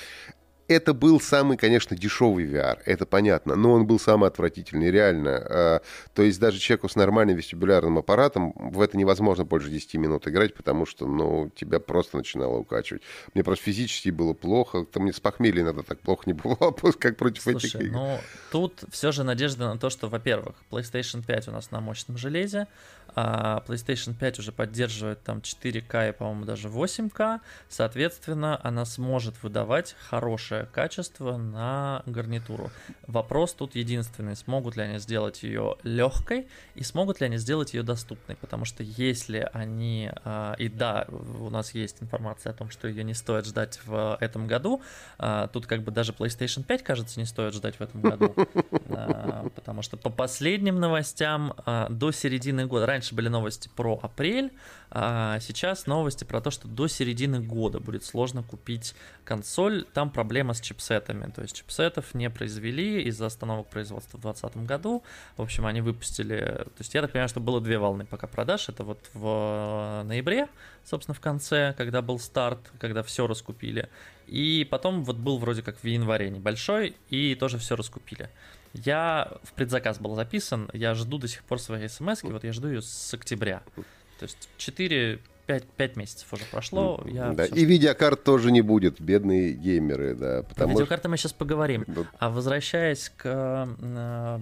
это 0.68 0.94
был 0.94 1.20
самый, 1.20 1.56
конечно, 1.56 1.96
дешевый 1.96 2.46
VR, 2.46 2.78
это 2.84 3.06
понятно, 3.06 3.54
но 3.54 3.72
он 3.72 3.86
был 3.86 3.98
самый 3.98 4.28
отвратительный, 4.28 4.90
реально. 4.90 5.46
А, 5.48 5.82
то 6.14 6.22
есть 6.22 6.40
даже 6.40 6.58
человеку 6.58 6.88
с 6.88 6.96
нормальным 6.96 7.36
вестибулярным 7.36 7.98
аппаратом 7.98 8.52
в 8.56 8.80
это 8.80 8.96
невозможно 8.96 9.44
больше 9.44 9.70
10 9.70 9.94
минут 9.94 10.26
играть, 10.26 10.54
потому 10.54 10.86
что, 10.86 11.06
ну, 11.06 11.50
тебя 11.54 11.80
просто 11.80 12.16
начинало 12.16 12.58
укачивать. 12.58 13.02
Мне 13.34 13.44
просто 13.44 13.64
физически 13.64 14.10
было 14.10 14.32
плохо, 14.32 14.84
там 14.84 15.02
мне 15.04 15.12
с 15.12 15.20
похмелья 15.20 15.62
иногда 15.62 15.82
так 15.82 16.00
плохо 16.00 16.22
не 16.26 16.32
бывало, 16.32 16.72
как 16.98 17.16
против 17.16 17.42
Слушай, 17.42 17.66
этих 17.66 17.80
игр. 17.80 17.92
ну, 17.92 18.18
тут 18.50 18.84
все 18.90 19.12
же 19.12 19.24
надежда 19.24 19.68
на 19.68 19.78
то, 19.78 19.90
что, 19.90 20.08
во-первых, 20.08 20.56
PlayStation 20.70 21.24
5 21.24 21.48
у 21.48 21.52
нас 21.52 21.70
на 21.70 21.80
мощном 21.80 22.16
железе, 22.16 22.66
а 23.14 23.62
PlayStation 23.66 24.14
5 24.14 24.38
уже 24.40 24.52
поддерживает 24.52 25.22
там 25.22 25.38
4К 25.38 26.10
и, 26.10 26.12
по-моему, 26.12 26.44
даже 26.44 26.68
8К, 26.68 27.40
соответственно, 27.68 28.60
она 28.62 28.84
сможет 28.84 29.42
выдавать 29.42 29.94
хорошее 30.08 30.66
качество 30.66 31.36
на 31.36 32.02
гарнитуру. 32.06 32.70
Вопрос 33.06 33.52
тут 33.54 33.74
единственный, 33.74 34.36
смогут 34.36 34.76
ли 34.76 34.82
они 34.82 34.98
сделать 34.98 35.42
ее 35.42 35.76
легкой 35.82 36.48
и 36.74 36.82
смогут 36.82 37.20
ли 37.20 37.26
они 37.26 37.36
сделать 37.36 37.74
ее 37.74 37.82
доступной, 37.82 38.36
потому 38.36 38.64
что 38.64 38.82
если 38.82 39.48
они, 39.52 40.10
а, 40.24 40.54
и 40.58 40.68
да, 40.68 41.06
у 41.08 41.50
нас 41.50 41.74
есть 41.74 42.02
информация 42.02 42.50
о 42.50 42.54
том, 42.54 42.70
что 42.70 42.88
ее 42.88 43.04
не 43.04 43.14
стоит 43.14 43.46
ждать 43.46 43.80
в 43.84 44.18
этом 44.20 44.46
году, 44.46 44.82
а, 45.18 45.48
тут 45.48 45.66
как 45.66 45.82
бы 45.82 45.92
даже 45.92 46.12
PlayStation 46.12 46.64
5, 46.64 46.82
кажется, 46.82 47.20
не 47.20 47.26
стоит 47.26 47.54
ждать 47.54 47.76
в 47.76 47.80
этом 47.80 48.00
году, 48.00 48.34
потому 49.54 49.82
что 49.82 49.96
по 49.96 50.10
последним 50.10 50.80
новостям 50.80 51.54
до 51.88 52.10
середины 52.10 52.66
года, 52.66 52.86
раньше 52.86 53.04
Раньше 53.04 53.14
были 53.14 53.28
новости 53.28 53.68
про 53.76 54.00
апрель, 54.02 54.50
а 54.90 55.38
сейчас 55.40 55.86
новости 55.86 56.24
про 56.24 56.40
то, 56.40 56.50
что 56.50 56.68
до 56.68 56.88
середины 56.88 57.38
года 57.38 57.78
будет 57.78 58.02
сложно 58.02 58.42
купить 58.42 58.94
консоль. 59.24 59.84
Там 59.92 60.08
проблема 60.08 60.54
с 60.54 60.60
чипсетами. 60.62 61.30
То 61.30 61.42
есть 61.42 61.54
чипсетов 61.54 62.14
не 62.14 62.30
произвели 62.30 63.02
из-за 63.02 63.26
остановок 63.26 63.66
производства 63.66 64.16
в 64.16 64.22
2020 64.22 64.66
году. 64.66 65.02
В 65.36 65.42
общем, 65.42 65.66
они 65.66 65.82
выпустили... 65.82 66.38
То 66.38 66.78
есть 66.78 66.94
я 66.94 67.02
так 67.02 67.12
понимаю, 67.12 67.28
что 67.28 67.40
было 67.40 67.60
две 67.60 67.76
волны 67.76 68.06
пока 68.06 68.26
продаж. 68.26 68.70
Это 68.70 68.84
вот 68.84 69.00
в 69.12 70.02
ноябре, 70.06 70.48
собственно, 70.82 71.14
в 71.14 71.20
конце, 71.20 71.74
когда 71.76 72.00
был 72.00 72.18
старт, 72.18 72.72
когда 72.78 73.02
все 73.02 73.26
раскупили. 73.26 73.90
И 74.26 74.66
потом 74.70 75.04
вот 75.04 75.16
был 75.16 75.36
вроде 75.36 75.60
как 75.60 75.76
в 75.78 75.84
январе 75.84 76.30
небольшой, 76.30 76.96
и 77.10 77.34
тоже 77.34 77.58
все 77.58 77.76
раскупили. 77.76 78.30
Я 78.74 79.38
в 79.44 79.52
предзаказ 79.52 79.98
был 79.98 80.14
записан, 80.14 80.68
я 80.72 80.94
жду 80.94 81.18
до 81.18 81.28
сих 81.28 81.44
пор 81.44 81.60
своей 81.60 81.88
смс 81.88 82.22
вот 82.22 82.44
я 82.44 82.52
жду 82.52 82.68
ее 82.68 82.82
с 82.82 83.14
октября. 83.14 83.62
То 84.18 84.24
есть 84.24 84.48
4 84.58 85.20
5, 85.46 85.64
5 85.64 85.96
месяцев 85.96 86.32
уже 86.32 86.44
прошло. 86.50 87.02
Я 87.06 87.32
да. 87.32 87.44
И 87.44 87.64
видеокарт 87.64 88.24
тоже 88.24 88.50
не 88.50 88.62
будет, 88.62 89.00
бедные 89.00 89.52
геймеры, 89.52 90.14
да. 90.14 90.42
Потому... 90.42 90.72
Видеокарты 90.72 91.08
мы 91.08 91.16
сейчас 91.16 91.32
поговорим. 91.32 91.84
А 92.18 92.30
возвращаясь 92.30 93.12
к 93.16 93.24
э, 93.26 94.38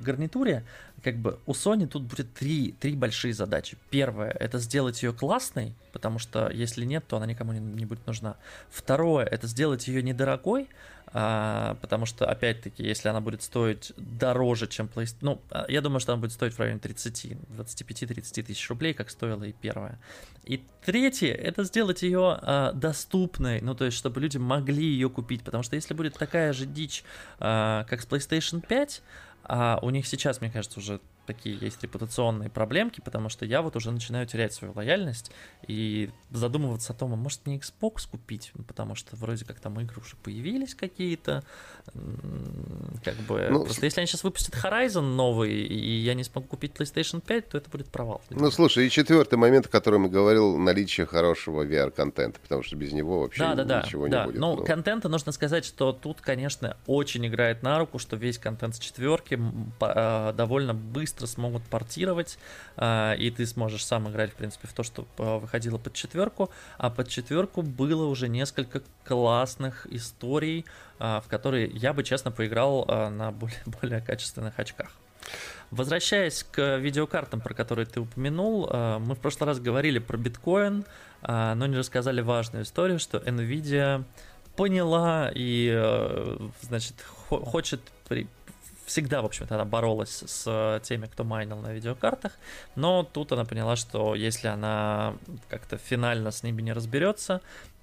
гарнитуре, 0.00 0.64
как 1.02 1.16
бы 1.16 1.38
у 1.46 1.52
Sony 1.52 1.86
тут 1.86 2.04
будет 2.04 2.32
три, 2.32 2.72
три 2.72 2.94
большие 2.94 3.34
задачи. 3.34 3.76
Первое— 3.90 4.30
это 4.40 4.58
сделать 4.58 5.02
ее 5.02 5.12
классной, 5.12 5.74
потому 5.92 6.18
что 6.18 6.48
если 6.50 6.84
нет, 6.84 7.04
то 7.06 7.16
она 7.16 7.26
никому 7.26 7.52
не, 7.52 7.60
не 7.60 7.86
будет 7.86 8.06
нужна. 8.06 8.36
Второе— 8.70 9.24
это 9.30 9.46
сделать 9.46 9.88
ее 9.88 10.02
недорогой, 10.02 10.68
а, 11.14 11.76
потому 11.82 12.06
что, 12.06 12.26
опять-таки, 12.26 12.82
если 12.82 13.08
она 13.08 13.20
будет 13.20 13.42
стоить 13.42 13.92
дороже, 13.96 14.66
чем 14.66 14.86
PlayStation... 14.86 15.16
Ну, 15.20 15.40
а, 15.50 15.66
я 15.68 15.82
думаю, 15.82 16.00
что 16.00 16.12
она 16.12 16.20
будет 16.20 16.32
стоить 16.32 16.54
в 16.54 16.58
районе 16.58 16.78
30, 16.78 17.36
25-30 17.58 18.42
тысяч 18.44 18.70
рублей, 18.70 18.94
как 18.94 19.10
стоила 19.10 19.44
и 19.44 19.52
первая. 19.52 19.98
И 20.44 20.62
третье— 20.84 21.34
это 21.34 21.64
сделать 21.64 22.02
ее 22.02 22.38
а, 22.40 22.72
доступной, 22.72 23.60
ну, 23.60 23.74
то 23.74 23.84
есть, 23.84 23.96
чтобы 23.96 24.20
люди 24.20 24.38
могли 24.38 24.84
ее 24.84 25.10
купить, 25.10 25.42
потому 25.42 25.62
что 25.62 25.76
если 25.76 25.92
будет 25.92 26.14
такая 26.14 26.54
же 26.54 26.64
дичь, 26.64 27.04
а, 27.38 27.84
как 27.90 28.00
с 28.00 28.06
PlayStation 28.06 28.64
5, 28.66 29.02
а 29.44 29.78
у 29.82 29.90
них 29.90 30.06
сейчас, 30.06 30.40
мне 30.40 30.50
кажется, 30.50 30.78
уже 30.80 31.00
такие 31.26 31.56
есть 31.60 31.82
репутационные 31.82 32.50
проблемки, 32.50 33.00
потому 33.00 33.28
что 33.28 33.44
я 33.44 33.62
вот 33.62 33.76
уже 33.76 33.90
начинаю 33.90 34.26
терять 34.26 34.52
свою 34.52 34.74
лояльность 34.74 35.30
и 35.66 36.10
задумываться 36.30 36.92
о 36.92 36.96
том, 36.96 37.12
а 37.12 37.16
может 37.16 37.46
мне 37.46 37.58
Xbox 37.58 38.08
купить, 38.10 38.50
ну, 38.54 38.64
потому 38.64 38.94
что 38.94 39.16
вроде 39.16 39.44
как 39.44 39.60
там 39.60 39.80
игры 39.80 40.00
уже 40.00 40.16
появились 40.16 40.74
какие-то, 40.74 41.44
как 43.04 43.14
бы, 43.28 43.48
ну, 43.50 43.64
просто 43.64 43.86
если 43.86 44.00
они 44.00 44.06
сейчас 44.06 44.24
выпустят 44.24 44.54
Horizon 44.54 45.14
новый, 45.14 45.52
и 45.52 46.00
я 46.00 46.14
не 46.14 46.24
смогу 46.24 46.48
купить 46.48 46.72
PlayStation 46.72 47.20
5, 47.20 47.48
то 47.50 47.58
это 47.58 47.70
будет 47.70 47.88
провал. 47.88 48.20
Ну, 48.30 48.50
слушай, 48.50 48.86
и 48.86 48.90
четвертый 48.90 49.36
момент, 49.36 49.66
о 49.66 49.68
котором 49.68 50.04
я 50.04 50.10
говорил, 50.10 50.58
наличие 50.58 51.06
хорошего 51.06 51.64
VR-контента, 51.64 52.40
потому 52.40 52.62
что 52.62 52.76
без 52.76 52.92
него 52.92 53.20
вообще 53.20 53.40
да, 53.40 53.64
да, 53.64 53.82
ничего 53.82 54.08
да, 54.08 54.08
не 54.08 54.12
да. 54.12 54.24
будет. 54.26 54.40
Ну, 54.40 54.56
ну, 54.56 54.64
контента 54.64 55.08
нужно 55.08 55.32
сказать, 55.32 55.64
что 55.64 55.92
тут, 55.92 56.20
конечно, 56.20 56.76
очень 56.86 57.26
играет 57.26 57.62
на 57.62 57.78
руку, 57.78 57.98
что 57.98 58.16
весь 58.16 58.38
контент 58.38 58.74
с 58.74 58.78
четверки 58.78 59.38
а, 59.80 60.32
довольно 60.32 60.74
быстро 60.74 61.11
быстро 61.12 61.26
смогут 61.26 61.62
портировать, 61.64 62.38
а, 62.76 63.14
и 63.14 63.30
ты 63.30 63.46
сможешь 63.46 63.84
сам 63.84 64.08
играть, 64.08 64.30
в 64.32 64.34
принципе, 64.34 64.66
в 64.66 64.72
то, 64.72 64.82
что 64.82 65.06
а, 65.18 65.38
выходило 65.38 65.78
под 65.78 65.92
четверку, 65.92 66.50
а 66.78 66.88
под 66.90 67.08
четверку 67.08 67.62
было 67.62 68.06
уже 68.06 68.28
несколько 68.28 68.82
классных 69.04 69.86
историй, 69.90 70.64
а, 70.98 71.20
в 71.20 71.28
которые 71.28 71.68
я 71.68 71.92
бы, 71.92 72.02
честно, 72.02 72.30
поиграл 72.30 72.86
на 72.86 73.30
более, 73.30 73.62
более 73.80 74.00
качественных 74.00 74.58
очках. 74.58 74.90
Возвращаясь 75.70 76.44
к 76.50 76.78
видеокартам, 76.78 77.40
про 77.40 77.54
которые 77.54 77.86
ты 77.86 78.00
упомянул, 78.00 78.68
мы 78.98 79.14
в 79.14 79.18
прошлый 79.18 79.46
раз 79.46 79.60
говорили 79.60 80.00
про 80.00 80.18
биткоин, 80.18 80.84
но 81.22 81.66
не 81.66 81.76
рассказали 81.76 82.20
важную 82.20 82.64
историю, 82.64 82.98
что 82.98 83.18
Nvidia 83.18 84.04
поняла 84.56 85.30
и, 85.32 85.70
значит, 86.60 86.96
хочет 87.28 87.80
всегда, 88.86 89.22
в 89.22 89.26
общем-то, 89.26 89.54
она 89.54 89.64
боролась 89.64 90.22
с 90.26 90.80
теми, 90.84 91.06
кто 91.06 91.24
майнил 91.24 91.58
на 91.58 91.72
видеокартах, 91.72 92.32
но 92.74 93.02
тут 93.02 93.32
она 93.32 93.44
поняла, 93.44 93.76
что 93.76 94.14
если 94.14 94.48
она 94.48 95.14
как-то 95.48 95.78
финально 95.78 96.30
с 96.30 96.42
ними 96.42 96.62
не 96.62 96.72
разберется, 96.72 97.40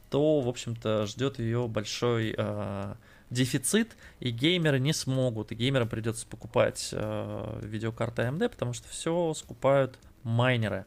то, 0.09 0.41
в 0.41 0.47
общем-то, 0.47 1.05
ждет 1.05 1.39
ее 1.39 1.67
большой 1.67 2.33
э, 2.38 2.93
дефицит, 3.29 3.95
и 4.19 4.31
геймеры 4.31 4.79
не 4.79 4.93
смогут, 4.93 5.51
и 5.51 5.55
геймерам 5.55 5.88
придется 5.88 6.25
покупать 6.25 6.89
э, 6.91 7.59
видеокарты 7.62 8.23
AMD, 8.23 8.49
потому 8.49 8.73
что 8.73 8.88
все 8.89 9.33
скупают 9.35 9.97
майнеры. 10.23 10.85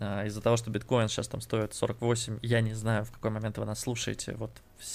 А, 0.00 0.24
из-за 0.26 0.40
того, 0.40 0.56
что 0.56 0.70
биткоин 0.70 1.08
сейчас 1.08 1.28
там 1.28 1.40
стоит 1.40 1.74
48, 1.74 2.38
я 2.42 2.60
не 2.60 2.74
знаю, 2.74 3.04
в 3.04 3.10
какой 3.10 3.30
момент 3.30 3.58
вы 3.58 3.64
нас 3.64 3.80
слушаете. 3.80 4.34
Вот 4.34 4.50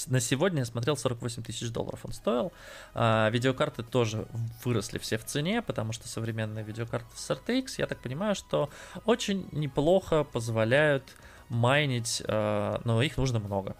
на 0.06 0.20
сегодня 0.20 0.60
я 0.60 0.64
смотрел 0.64 0.96
48 0.96 1.42
тысяч 1.42 1.70
долларов 1.70 2.00
он 2.04 2.12
стоил. 2.12 2.52
А, 2.94 3.28
видеокарты 3.30 3.82
тоже 3.82 4.26
выросли 4.64 4.98
все 4.98 5.18
в 5.18 5.24
цене, 5.24 5.62
потому 5.62 5.92
что 5.92 6.08
современные 6.08 6.64
видеокарты 6.64 7.08
с 7.14 7.30
RTX, 7.30 7.74
я 7.78 7.86
так 7.86 7.98
понимаю, 7.98 8.34
что 8.34 8.70
очень 9.04 9.48
неплохо 9.52 10.24
позволяют 10.24 11.04
майнить, 11.48 12.22
а, 12.26 12.80
но 12.84 13.02
их 13.02 13.16
нужно 13.16 13.40
много, 13.40 13.76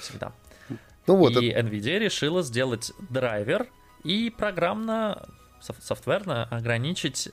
всегда. 0.00 0.32
Ну 1.06 1.16
вот, 1.16 1.36
и 1.36 1.48
это... 1.48 1.66
NVIDIA 1.66 1.98
решила 1.98 2.42
сделать 2.42 2.92
драйвер 3.08 3.68
и 4.02 4.28
программно, 4.28 5.26
софтверно 5.60 6.44
ограничить 6.44 7.28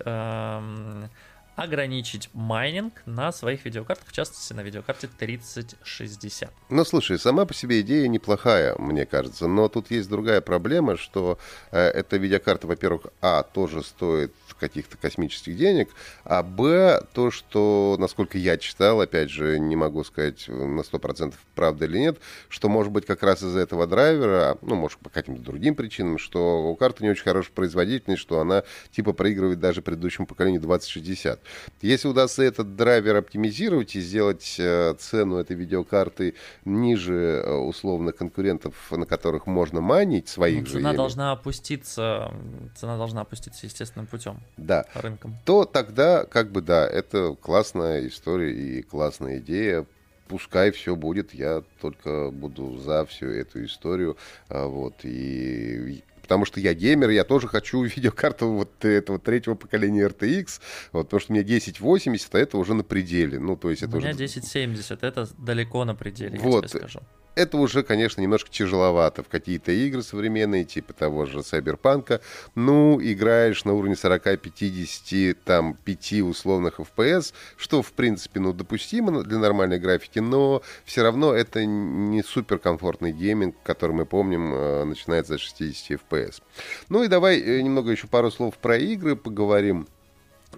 ограничить 1.55 2.29
майнинг 2.33 2.93
на 3.05 3.31
своих 3.31 3.65
видеокартах, 3.65 4.07
в 4.07 4.11
частности 4.11 4.53
на 4.53 4.61
видеокарте 4.61 5.07
3060. 5.07 6.51
Ну, 6.69 6.85
слушай, 6.85 7.19
сама 7.19 7.45
по 7.45 7.53
себе 7.53 7.81
идея 7.81 8.07
неплохая, 8.07 8.75
мне 8.77 9.05
кажется, 9.05 9.47
но 9.47 9.67
тут 9.67 9.91
есть 9.91 10.09
другая 10.09 10.41
проблема, 10.41 10.97
что 10.97 11.37
э, 11.71 11.79
эта 11.79 12.17
видеокарта, 12.17 12.67
во-первых, 12.67 13.07
а, 13.21 13.43
тоже 13.43 13.83
стоит 13.83 14.33
каких-то 14.63 14.97
космических 14.97 15.57
денег, 15.57 15.89
а 16.23 16.41
б, 16.41 17.01
то, 17.13 17.31
что, 17.31 17.97
насколько 17.99 18.37
я 18.37 18.57
читал, 18.57 19.01
опять 19.01 19.29
же, 19.29 19.59
не 19.59 19.75
могу 19.75 20.05
сказать 20.05 20.47
на 20.47 20.79
100% 20.79 21.33
правда 21.53 21.85
или 21.85 21.97
нет, 21.97 22.17
что, 22.47 22.69
может 22.69 22.93
быть, 22.93 23.05
как 23.05 23.23
раз 23.23 23.43
из-за 23.43 23.59
этого 23.59 23.87
драйвера, 23.87 24.57
ну, 24.61 24.75
может, 24.75 24.99
по 24.99 25.09
каким-то 25.09 25.41
другим 25.41 25.75
причинам, 25.75 26.17
что 26.17 26.71
у 26.71 26.75
карты 26.77 27.03
не 27.03 27.09
очень 27.09 27.23
хорошая 27.23 27.53
производительность, 27.53 28.21
что 28.21 28.39
она, 28.39 28.63
типа, 28.91 29.11
проигрывает 29.11 29.59
даже 29.59 29.81
предыдущему 29.81 30.27
поколению 30.27 30.61
2060. 30.61 31.42
Если 31.81 32.07
удастся 32.07 32.43
этот 32.43 32.75
драйвер 32.75 33.17
оптимизировать 33.17 33.95
и 33.95 34.01
сделать 34.01 34.55
э, 34.59 34.95
цену 34.99 35.37
этой 35.37 35.55
видеокарты 35.55 36.35
ниже 36.65 37.41
э, 37.45 37.53
условно 37.53 38.11
конкурентов, 38.11 38.73
на 38.91 39.05
которых 39.05 39.47
можно 39.47 39.81
манить 39.81 40.27
своих 40.27 40.61
ну, 40.61 40.65
же. 40.65 40.73
Цена 40.73 40.93
должна 40.93 41.31
опуститься, 41.31 42.31
цена 42.75 42.97
должна 42.97 43.21
опуститься 43.21 43.65
естественным 43.65 44.07
путем. 44.07 44.39
Да. 44.57 44.85
Рынком. 44.93 45.37
То 45.45 45.65
тогда, 45.65 46.25
как 46.25 46.51
бы, 46.51 46.61
да, 46.61 46.87
это 46.87 47.35
классная 47.39 48.07
история 48.07 48.53
и 48.53 48.81
классная 48.81 49.39
идея 49.39 49.85
пускай 50.27 50.71
все 50.71 50.95
будет, 50.95 51.33
я 51.33 51.63
только 51.79 52.31
буду 52.31 52.77
за 52.77 53.05
всю 53.05 53.27
эту 53.27 53.65
историю, 53.65 54.17
а, 54.49 54.65
вот, 54.65 54.95
и 55.03 56.03
потому 56.23 56.45
что 56.45 56.59
я 56.59 56.73
геймер, 56.73 57.11
я 57.11 57.23
тоже 57.23 57.47
хочу 57.47 57.83
видеокарту 57.83 58.49
вот 58.49 58.83
этого 58.83 59.19
третьего 59.19 59.53
поколения 59.53 60.07
RTX, 60.07 60.59
вот, 60.91 61.03
потому 61.03 61.19
что 61.19 61.31
у 61.31 61.35
меня 61.35 61.43
1080, 61.43 62.33
а 62.33 62.39
это 62.39 62.57
уже 62.57 62.73
на 62.73 62.83
пределе. 62.83 63.39
Ну, 63.39 63.55
то 63.55 63.69
есть 63.69 63.83
это 63.83 63.97
у 63.97 63.99
меня 63.99 64.09
уже... 64.09 64.25
1070, 64.25 65.03
это 65.03 65.27
далеко 65.37 65.85
на 65.85 65.93
пределе, 65.93 66.39
вот. 66.39 66.63
я 66.63 66.69
тебе 66.69 66.79
скажу 66.79 67.01
это 67.35 67.57
уже, 67.57 67.83
конечно, 67.83 68.21
немножко 68.21 68.49
тяжеловато 68.49 69.23
в 69.23 69.27
какие-то 69.27 69.71
игры 69.71 70.03
современные, 70.03 70.65
типа 70.65 70.93
того 70.93 71.25
же 71.25 71.43
Сайберпанка. 71.43 72.21
Ну, 72.55 72.99
играешь 73.01 73.65
на 73.65 73.73
уровне 73.73 73.95
40-50, 73.95 75.37
там, 75.43 75.77
5 75.83 76.13
условных 76.21 76.79
FPS, 76.79 77.33
что, 77.57 77.81
в 77.81 77.91
принципе, 77.93 78.39
ну, 78.39 78.53
допустимо 78.53 79.23
для 79.23 79.37
нормальной 79.39 79.79
графики, 79.79 80.19
но 80.19 80.61
все 80.85 81.03
равно 81.03 81.33
это 81.33 81.65
не 81.65 82.23
суперкомфортный 82.23 83.11
гейминг, 83.11 83.55
который 83.63 83.93
мы 83.93 84.05
помним, 84.05 84.53
э, 84.53 84.83
начинается 84.85 85.33
за 85.33 85.39
60 85.39 85.99
FPS. 85.99 86.41
Ну 86.89 87.03
и 87.03 87.07
давай 87.07 87.39
э, 87.39 87.61
немного 87.61 87.91
еще 87.91 88.07
пару 88.07 88.31
слов 88.31 88.57
про 88.57 88.77
игры 88.77 89.15
поговорим. 89.15 89.87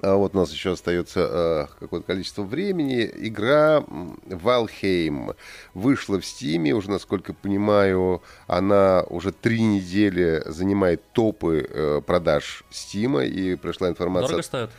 А 0.05 0.17
вот 0.17 0.35
у 0.35 0.37
нас 0.37 0.51
еще 0.51 0.73
остается 0.73 1.19
э, 1.19 1.79
какое-то 1.79 2.05
количество 2.05 2.43
времени. 2.43 3.09
Игра 3.15 3.79
Valheim 3.79 5.35
вышла 5.73 6.19
в 6.19 6.23
Steam, 6.23 6.69
уже, 6.73 6.91
насколько 6.91 7.33
понимаю, 7.33 8.21
она 8.45 9.03
уже 9.09 9.31
три 9.31 9.63
недели 9.63 10.43
занимает 10.45 11.01
топы 11.13 11.67
э, 11.67 12.01
продаж 12.05 12.63
Steam, 12.69 13.25
и 13.25 13.55
пришла 13.55 13.89
информация... 13.89 14.27
Дорого 14.27 14.43
стоит? 14.43 14.69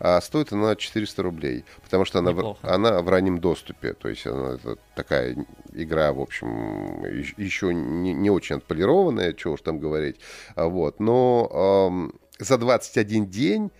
А 0.00 0.20
стоит 0.20 0.52
она 0.52 0.76
400 0.76 1.22
рублей, 1.22 1.64
потому 1.82 2.04
что 2.04 2.18
она 2.18 2.32
в, 2.32 2.58
она 2.60 3.00
в 3.00 3.08
раннем 3.08 3.38
доступе. 3.38 3.94
То 3.94 4.10
есть 4.10 4.26
она 4.26 4.56
это 4.56 4.76
такая 4.94 5.34
игра, 5.72 6.12
в 6.12 6.20
общем, 6.20 7.04
еще 7.38 7.72
не, 7.72 8.12
не 8.12 8.28
очень 8.28 8.56
отполированная, 8.56 9.32
чего 9.32 9.54
уж 9.54 9.62
там 9.62 9.78
говорить. 9.78 10.16
А 10.56 10.66
вот. 10.66 11.00
Но 11.00 12.10
э, 12.38 12.44
за 12.44 12.58
21 12.58 13.26
день 13.30 13.70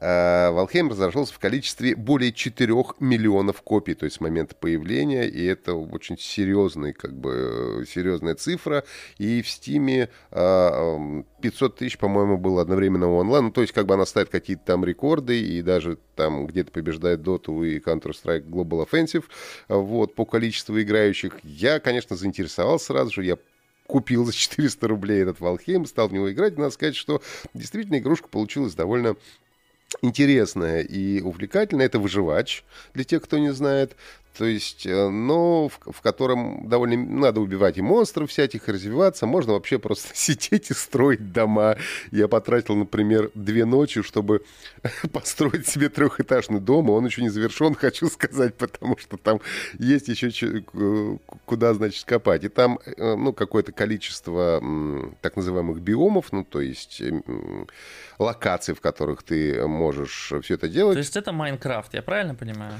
Валхейм 0.00 0.90
разошелся 0.90 1.32
в 1.32 1.38
количестве 1.38 1.94
более 1.94 2.32
4 2.32 2.74
миллионов 3.00 3.62
копий, 3.62 3.94
то 3.94 4.04
есть 4.04 4.16
с 4.16 4.20
момента 4.20 4.54
появления, 4.54 5.28
и 5.28 5.44
это 5.44 5.74
очень 5.74 6.18
серьезный, 6.18 6.92
как 6.92 7.14
бы, 7.14 7.84
серьезная 7.88 8.34
цифра. 8.34 8.84
И 9.18 9.42
в 9.42 9.48
Стиме 9.48 10.08
500 10.30 11.76
тысяч, 11.76 11.98
по-моему, 11.98 12.38
было 12.38 12.62
одновременно 12.62 13.08
онлайн, 13.10 13.44
ну, 13.44 13.50
то 13.50 13.60
есть 13.60 13.72
как 13.72 13.86
бы 13.86 13.94
она 13.94 14.06
ставит 14.06 14.30
какие-то 14.30 14.64
там 14.64 14.84
рекорды, 14.84 15.40
и 15.40 15.62
даже 15.62 15.98
там 16.16 16.46
где-то 16.46 16.70
побеждает 16.70 17.20
Dota 17.20 17.66
и 17.66 17.78
Counter-Strike 17.78 18.48
Global 18.48 18.88
Offensive, 18.88 19.24
вот, 19.68 20.14
по 20.14 20.24
количеству 20.24 20.80
играющих. 20.80 21.38
Я, 21.42 21.80
конечно, 21.80 22.16
заинтересовался 22.16 22.86
сразу 22.86 23.12
же, 23.12 23.24
я 23.24 23.38
купил 23.86 24.24
за 24.24 24.32
400 24.32 24.88
рублей 24.88 25.22
этот 25.22 25.40
Valheim, 25.40 25.86
стал 25.86 26.08
в 26.08 26.12
него 26.12 26.32
играть. 26.32 26.56
Надо 26.56 26.70
сказать, 26.70 26.96
что 26.96 27.20
действительно 27.52 27.98
игрушка 27.98 28.28
получилась 28.28 28.74
довольно 28.74 29.14
интересная 30.02 30.80
и 30.82 31.20
увлекательная. 31.20 31.86
Это 31.86 31.98
выживач, 31.98 32.64
для 32.94 33.04
тех, 33.04 33.22
кто 33.22 33.38
не 33.38 33.52
знает. 33.52 33.96
То 34.36 34.44
есть, 34.44 34.84
э, 34.84 35.08
но 35.08 35.68
в, 35.68 35.78
в 35.92 36.00
котором 36.00 36.68
довольно 36.68 36.96
надо 36.96 37.40
убивать 37.40 37.78
и 37.78 37.82
монстров 37.82 38.30
всяких, 38.30 38.68
и 38.68 38.72
развиваться. 38.72 39.26
Можно 39.26 39.52
вообще 39.52 39.78
просто 39.78 40.10
сидеть 40.14 40.70
и 40.70 40.74
строить 40.74 41.32
дома. 41.32 41.76
Я 42.10 42.26
потратил, 42.26 42.74
например, 42.74 43.30
две 43.34 43.64
ночи, 43.64 44.02
чтобы 44.02 44.42
построить 45.12 45.68
себе 45.68 45.88
трехэтажный 45.88 46.60
дом, 46.60 46.88
и 46.88 46.90
он 46.90 47.06
еще 47.06 47.22
не 47.22 47.28
завершен, 47.28 47.74
хочу 47.80 48.08
сказать, 48.08 48.54
потому 48.54 48.98
что 48.98 49.16
там 49.16 49.40
есть 49.78 50.08
еще 50.08 50.62
куда, 51.44 51.74
значит, 51.74 52.04
копать. 52.04 52.44
И 52.44 52.48
там, 52.48 52.80
э, 52.84 53.14
ну, 53.14 53.32
какое-то 53.32 53.70
количество 53.70 54.60
так 55.20 55.36
называемых 55.36 55.80
биомов, 55.80 56.32
ну, 56.32 56.44
то 56.44 56.60
есть 56.60 57.00
локаций, 58.18 58.74
в 58.74 58.80
которых 58.80 59.22
ты 59.22 59.66
можешь 59.66 60.32
все 60.42 60.54
это 60.54 60.68
делать. 60.68 60.94
То 60.94 60.98
есть 60.98 61.16
это 61.16 61.32
Майнкрафт, 61.32 61.94
я 61.94 62.02
правильно 62.02 62.34
понимаю? 62.34 62.74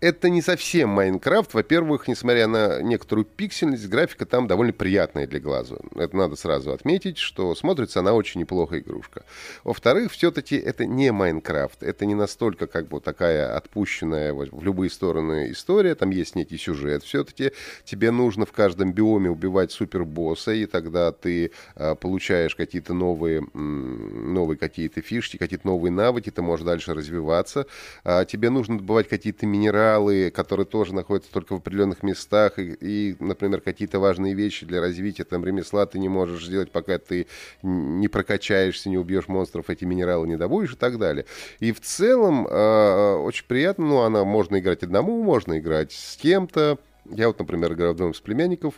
Это 0.00 0.28
не 0.28 0.42
совсем 0.42 0.90
Майнкрафт. 0.90 1.54
Во-первых, 1.54 2.06
несмотря 2.06 2.46
на 2.46 2.80
некоторую 2.82 3.24
пиксельность, 3.24 3.88
графика 3.88 4.26
там 4.26 4.46
довольно 4.46 4.72
приятная 4.72 5.26
для 5.26 5.40
глаза. 5.40 5.76
Это 5.96 6.16
надо 6.16 6.36
сразу 6.36 6.72
отметить, 6.72 7.18
что 7.18 7.54
смотрится 7.54 8.00
она 8.00 8.12
очень 8.12 8.40
неплохо 8.40 8.78
игрушка. 8.78 9.24
Во-вторых, 9.64 10.12
все-таки 10.12 10.56
это 10.56 10.86
не 10.86 11.10
Майнкрафт. 11.10 11.82
Это 11.82 12.06
не 12.06 12.14
настолько 12.14 12.66
как 12.66 12.88
бы 12.88 13.00
такая 13.00 13.56
отпущенная 13.56 14.32
в 14.32 14.62
любые 14.62 14.90
стороны 14.90 15.50
история. 15.50 15.94
Там 15.94 16.10
есть 16.10 16.36
некий 16.36 16.58
сюжет. 16.58 17.02
Все-таки 17.02 17.52
тебе 17.84 18.10
нужно 18.10 18.46
в 18.46 18.52
каждом 18.52 18.92
биоме 18.92 19.30
убивать 19.30 19.72
супербосса, 19.72 20.52
и 20.52 20.66
тогда 20.66 21.10
ты 21.10 21.50
э, 21.74 21.94
получаешь 21.96 22.54
какие-то 22.54 22.94
новые, 22.94 23.42
новые 23.52 24.58
какие-то 24.58 25.02
фишки, 25.02 25.38
какие-то 25.38 25.66
новые 25.66 25.90
навыки, 25.90 26.30
ты 26.30 26.40
можешь 26.42 26.64
дальше 26.64 26.94
развиваться. 26.94 27.66
А 28.04 28.24
тебе 28.24 28.50
нужно 28.50 28.78
добывать 28.78 29.08
какие-то 29.08 29.46
минералы, 29.46 29.87
минералы, 29.88 30.30
которые 30.30 30.66
тоже 30.66 30.94
находятся 30.94 31.32
только 31.32 31.54
в 31.54 31.56
определенных 31.56 32.02
местах, 32.02 32.58
и, 32.58 32.72
и 32.80 33.16
например, 33.18 33.60
какие-то 33.60 33.98
важные 33.98 34.34
вещи 34.34 34.66
для 34.66 34.80
развития 34.80 35.24
там 35.24 35.44
ремесла 35.44 35.86
ты 35.86 35.98
не 35.98 36.08
можешь 36.08 36.46
сделать, 36.46 36.70
пока 36.70 36.98
ты 36.98 37.26
не 37.62 38.08
прокачаешься, 38.08 38.90
не 38.90 38.98
убьешь 38.98 39.28
монстров, 39.28 39.70
эти 39.70 39.84
минералы 39.84 40.26
не 40.26 40.36
добудешь 40.36 40.74
и 40.74 40.76
так 40.76 40.98
далее. 40.98 41.24
И 41.60 41.72
в 41.72 41.80
целом 41.80 42.46
э, 42.46 43.14
очень 43.16 43.46
приятно, 43.46 43.86
ну, 43.86 44.00
она 44.02 44.24
можно 44.24 44.58
играть 44.58 44.82
одному, 44.82 45.22
можно 45.22 45.58
играть 45.58 45.92
с 45.92 46.16
кем-то. 46.16 46.78
Я 47.10 47.28
вот, 47.28 47.38
например, 47.38 47.72
играю 47.72 47.94
вдвоем 47.94 48.14
с 48.14 48.20
племянников, 48.20 48.74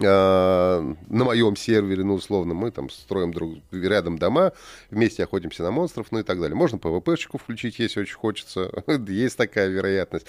на 0.00 0.96
моем 1.08 1.56
сервере, 1.56 2.04
ну, 2.04 2.14
условно, 2.14 2.54
мы 2.54 2.70
там 2.70 2.90
строим 2.90 3.32
друг 3.32 3.58
рядом 3.70 4.18
дома, 4.18 4.52
вместе 4.90 5.24
охотимся 5.24 5.62
на 5.62 5.70
монстров, 5.70 6.08
ну 6.10 6.18
и 6.18 6.22
так 6.22 6.40
далее. 6.40 6.56
Можно 6.56 6.76
PvP-шечку 6.76 7.38
включить, 7.38 7.78
если 7.78 8.00
очень 8.00 8.16
хочется. 8.16 8.70
Есть 9.08 9.36
такая 9.36 9.68
вероятность. 9.68 10.26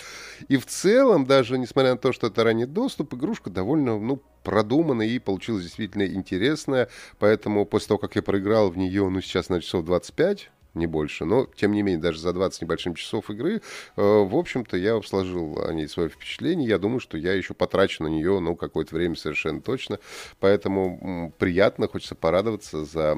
И 0.47 0.57
в 0.57 0.65
целом, 0.65 1.25
даже 1.25 1.57
несмотря 1.57 1.91
на 1.91 1.97
то, 1.97 2.11
что 2.11 2.27
это 2.27 2.43
ранний 2.43 2.65
доступ, 2.65 3.13
игрушка 3.13 3.49
довольно, 3.49 3.97
ну, 3.97 4.21
продуманная 4.43 5.07
и 5.07 5.19
получилась 5.19 5.63
действительно 5.63 6.05
интересная. 6.05 6.89
Поэтому 7.19 7.65
после 7.65 7.89
того, 7.89 7.97
как 7.97 8.15
я 8.15 8.21
проиграл 8.21 8.69
в 8.69 8.77
нее, 8.77 9.09
ну, 9.09 9.19
сейчас 9.21 9.49
на 9.49 9.61
часов 9.61 9.85
25, 9.85 10.51
не 10.75 10.87
больше. 10.87 11.25
Но, 11.25 11.47
тем 11.55 11.71
не 11.71 11.81
менее, 11.81 12.01
даже 12.01 12.19
за 12.19 12.33
20 12.33 12.61
небольшим 12.61 12.95
часов 12.95 13.29
игры, 13.29 13.55
э, 13.55 14.01
в 14.01 14.35
общем-то, 14.35 14.77
я 14.77 15.01
сложил 15.01 15.59
о 15.63 15.73
ней 15.73 15.87
свое 15.87 16.09
впечатление. 16.09 16.67
Я 16.67 16.77
думаю, 16.77 16.99
что 16.99 17.17
я 17.17 17.33
еще 17.33 17.53
потрачу 17.53 18.03
на 18.03 18.07
нее, 18.07 18.39
ну, 18.39 18.55
какое-то 18.55 18.95
время 18.95 19.15
совершенно 19.15 19.61
точно. 19.61 19.99
Поэтому 20.39 21.33
приятно, 21.37 21.87
хочется 21.87 22.15
порадоваться 22.15 22.85
за 22.85 23.13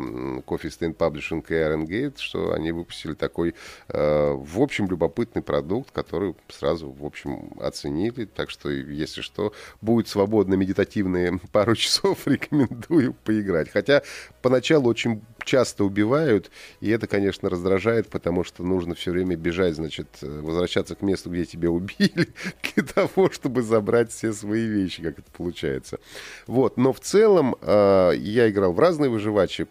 Coffee 0.45 0.69
Stain 0.69 0.95
Publishing 0.95 1.43
и 1.49 1.53
Iron 1.53 1.85
Gate, 1.85 2.17
что 2.17 2.53
они 2.53 2.71
выпустили 2.71 3.13
такой, 3.13 3.55
э, 3.89 4.31
в 4.33 4.61
общем, 4.61 4.87
любопытный 4.87 5.41
продукт, 5.41 5.91
который 5.91 6.35
сразу, 6.49 6.89
в 6.91 7.05
общем, 7.05 7.53
оценили. 7.59 8.25
Так 8.25 8.49
что, 8.49 8.69
если 8.69 9.21
что, 9.21 9.53
будет 9.81 10.07
свободно 10.07 10.55
медитативные 10.55 11.39
пару 11.51 11.75
часов, 11.75 12.27
рекомендую 12.27 13.13
поиграть. 13.13 13.69
Хотя 13.69 14.03
поначалу 14.41 14.89
очень 14.89 15.21
часто 15.43 15.83
убивают, 15.85 16.51
и 16.81 16.89
это, 16.89 17.07
конечно, 17.07 17.46
раздражает, 17.49 18.09
потому 18.09 18.43
что 18.43 18.63
нужно 18.63 18.95
все 18.95 19.11
время 19.11 19.35
бежать, 19.35 19.75
значит, 19.75 20.07
э, 20.21 20.41
возвращаться 20.41 20.95
к 20.95 21.01
месту, 21.01 21.29
где 21.29 21.45
тебя 21.45 21.69
убили, 21.69 22.29
для 22.75 22.83
того, 22.83 23.29
чтобы 23.31 23.61
забрать 23.61 24.11
все 24.11 24.33
свои 24.33 24.65
вещи, 24.65 25.01
как 25.01 25.19
это 25.19 25.29
получается. 25.31 25.99
Вот, 26.45 26.77
но 26.77 26.93
в 26.93 26.99
целом 26.99 27.55
э, 27.61 28.11
я 28.17 28.49
играл 28.49 28.73
в 28.73 28.79
разные 28.79 29.09
выживачи, 29.09 29.67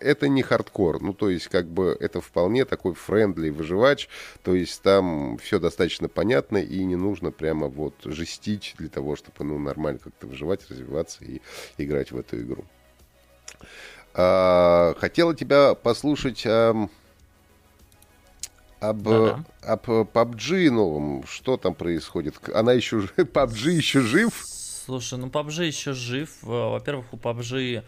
это 0.00 0.28
не 0.28 0.42
хардкор, 0.42 1.00
ну, 1.00 1.12
то 1.12 1.30
есть, 1.30 1.48
как 1.48 1.66
бы, 1.66 1.96
это 1.98 2.20
вполне 2.20 2.64
такой 2.64 2.94
friendly 2.94 3.50
выживач, 3.50 4.08
то 4.42 4.54
есть, 4.54 4.82
там 4.82 5.38
все 5.38 5.58
достаточно 5.58 6.08
понятно, 6.08 6.58
и 6.58 6.84
не 6.84 6.96
нужно 6.96 7.30
прямо 7.30 7.68
вот 7.68 7.94
жестить 8.04 8.74
для 8.78 8.88
того, 8.88 9.16
чтобы, 9.16 9.44
ну, 9.44 9.58
нормально 9.58 10.00
как-то 10.02 10.26
выживать, 10.26 10.68
развиваться 10.70 11.24
и 11.24 11.40
играть 11.78 12.12
в 12.12 12.18
эту 12.18 12.40
игру. 12.40 12.64
А, 14.14 14.94
хотела 14.98 15.34
тебя 15.34 15.74
послушать 15.74 16.44
об, 18.80 19.06
об 19.06 19.88
PUBG 19.88 20.70
новом. 20.70 21.26
Что 21.26 21.56
там 21.56 21.74
происходит? 21.74 22.36
Она 22.54 22.72
еще... 22.72 23.00
PUBG 23.16 23.70
еще 23.70 24.00
жив? 24.00 24.32
Слушай, 24.86 25.18
ну 25.18 25.28
PUBG 25.28 25.66
еще 25.66 25.92
жив. 25.92 26.30
Во-первых, 26.42 27.12
у 27.12 27.16
PUBG... 27.16 27.84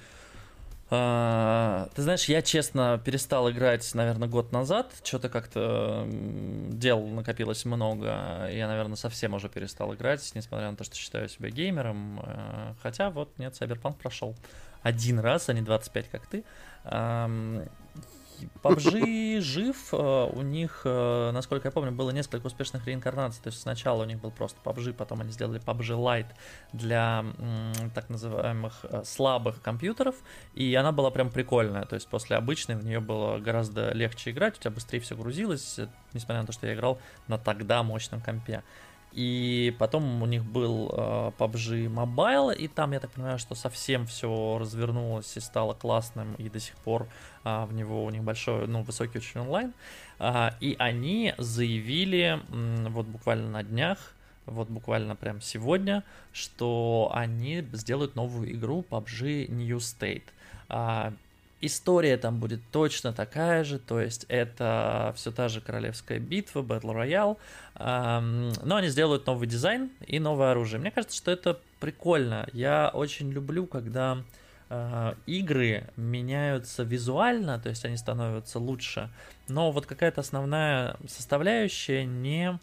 Uh, 0.91 1.91
ты 1.95 2.03
знаешь, 2.03 2.27
я 2.27 2.43
честно 2.43 3.01
перестал 3.03 3.51
играть, 3.51 3.95
наверное, 3.95 4.29
год 4.29 4.53
назад. 4.53 4.93
Что-то 5.03 5.31
как-то 5.31 6.07
дел 6.07 7.07
накопилось 7.07 7.65
много. 7.65 8.47
Я, 8.53 8.69
наверное, 8.69 8.97
совсем 8.97 9.33
уже 9.33 9.49
перестал 9.49 9.95
играть, 9.95 10.31
несмотря 10.35 10.71
на 10.71 10.77
то, 10.77 10.85
что 10.85 10.95
считаю 10.95 11.31
себя 11.31 11.49
геймером. 11.49 12.21
Uh, 12.21 12.75
хотя 12.83 13.09
вот, 13.09 13.31
нет, 13.39 13.55
Cyberpunk 13.59 13.95
прошел 13.95 14.37
один 14.83 15.19
раз, 15.19 15.49
а 15.49 15.55
не 15.55 15.63
25, 15.63 16.11
как 16.11 16.27
ты. 16.27 16.45
PUBG 18.63 19.41
жив, 19.41 19.77
э, 19.93 20.31
у 20.33 20.43
них, 20.43 20.83
э, 20.85 21.31
насколько 21.33 21.69
я 21.69 21.73
помню, 21.73 21.93
было 21.93 22.11
несколько 22.11 22.47
успешных 22.47 22.87
реинкарнаций, 22.87 23.43
то 23.43 23.49
есть 23.49 23.61
сначала 23.61 24.03
у 24.03 24.07
них 24.07 24.21
был 24.21 24.31
просто 24.31 24.59
PUBG, 24.65 24.93
потом 24.93 25.21
они 25.21 25.31
сделали 25.31 25.61
PUBG 25.61 25.97
Lite 25.97 26.33
для 26.73 27.25
так 27.95 28.09
называемых 28.11 28.85
э, 28.85 29.03
слабых 29.05 29.61
компьютеров, 29.63 30.17
и 30.55 30.75
она 30.75 30.93
была 30.93 31.11
прям 31.11 31.31
прикольная, 31.31 31.85
то 31.85 31.95
есть 31.95 32.09
после 32.09 32.37
обычной 32.37 32.77
в 32.77 32.85
нее 32.85 33.01
было 33.01 33.39
гораздо 33.39 33.93
легче 33.93 34.31
играть, 34.31 34.59
у 34.59 34.61
тебя 34.61 34.71
быстрее 34.71 35.01
все 35.01 35.17
грузилось, 35.17 35.81
несмотря 36.13 36.41
на 36.41 36.47
то, 36.47 36.53
что 36.53 36.67
я 36.67 36.75
играл 36.75 36.99
на 37.29 37.39
тогда 37.39 37.83
мощном 37.83 38.21
компе. 38.21 38.63
И 39.13 39.75
потом 39.79 40.23
у 40.23 40.27
них 40.27 40.45
был 40.45 40.91
э, 40.91 41.33
PUBG 41.39 41.87
Mobile, 41.87 42.57
и 42.57 42.67
там, 42.67 42.93
я 42.93 43.01
так 43.01 43.11
понимаю, 43.11 43.39
что 43.39 43.55
совсем 43.55 44.07
все 44.07 44.57
развернулось 44.59 45.37
и 45.37 45.41
стало 45.41 45.75
классным, 45.75 46.35
и 46.37 46.49
до 46.49 46.59
сих 46.61 46.77
пор 46.77 47.07
э, 47.45 47.65
в 47.67 47.75
него 47.75 48.05
у 48.05 48.11
них 48.11 48.23
большой, 48.23 48.67
ну, 48.67 48.83
высокий 48.83 49.19
очень 49.19 49.41
онлайн. 49.41 49.75
Э, 50.19 50.51
и 50.61 50.77
они 50.79 51.35
заявили 51.37 52.41
э, 52.41 52.89
вот 52.89 53.07
буквально 53.07 53.51
на 53.51 53.63
днях, 53.63 53.99
вот 54.47 54.69
буквально 54.69 55.15
прям 55.15 55.41
сегодня, 55.41 56.05
что 56.33 57.11
они 57.15 57.63
сделают 57.73 58.17
новую 58.17 58.51
игру 58.53 58.85
PUBG 58.89 59.51
New 59.51 59.77
State. 59.77 60.25
История 61.65 62.17
там 62.17 62.41
будет 62.41 62.61
точно 62.73 63.13
такая 63.13 63.63
же, 63.63 63.79
то 63.79 64.01
есть 64.01 64.27
это 64.29 65.13
все 65.15 65.31
та 65.31 65.49
же 65.49 65.61
королевская 65.61 66.19
битва, 66.19 66.63
Battle 66.63 66.93
Royale, 66.93 67.37
эм, 67.77 68.53
но 68.65 68.77
они 68.77 68.89
сделают 68.89 69.27
новый 69.27 69.47
дизайн 69.47 69.93
и 70.05 70.19
новое 70.19 70.51
оружие. 70.51 70.81
Мне 70.81 70.91
кажется, 70.91 71.17
что 71.17 71.31
это 71.31 71.61
прикольно. 71.79 72.49
Я 72.53 72.91
очень 72.93 73.31
люблю, 73.31 73.67
когда 73.67 74.25
э, 74.71 75.15
игры 75.27 75.89
меняются 75.95 76.83
визуально, 76.83 77.61
то 77.61 77.69
есть 77.69 77.85
они 77.85 77.97
становятся 77.97 78.59
лучше, 78.59 79.09
но 79.47 79.71
вот 79.71 79.87
какая-то 79.87 80.21
основная 80.21 80.97
составляющая 81.07 82.05
не 82.05 82.59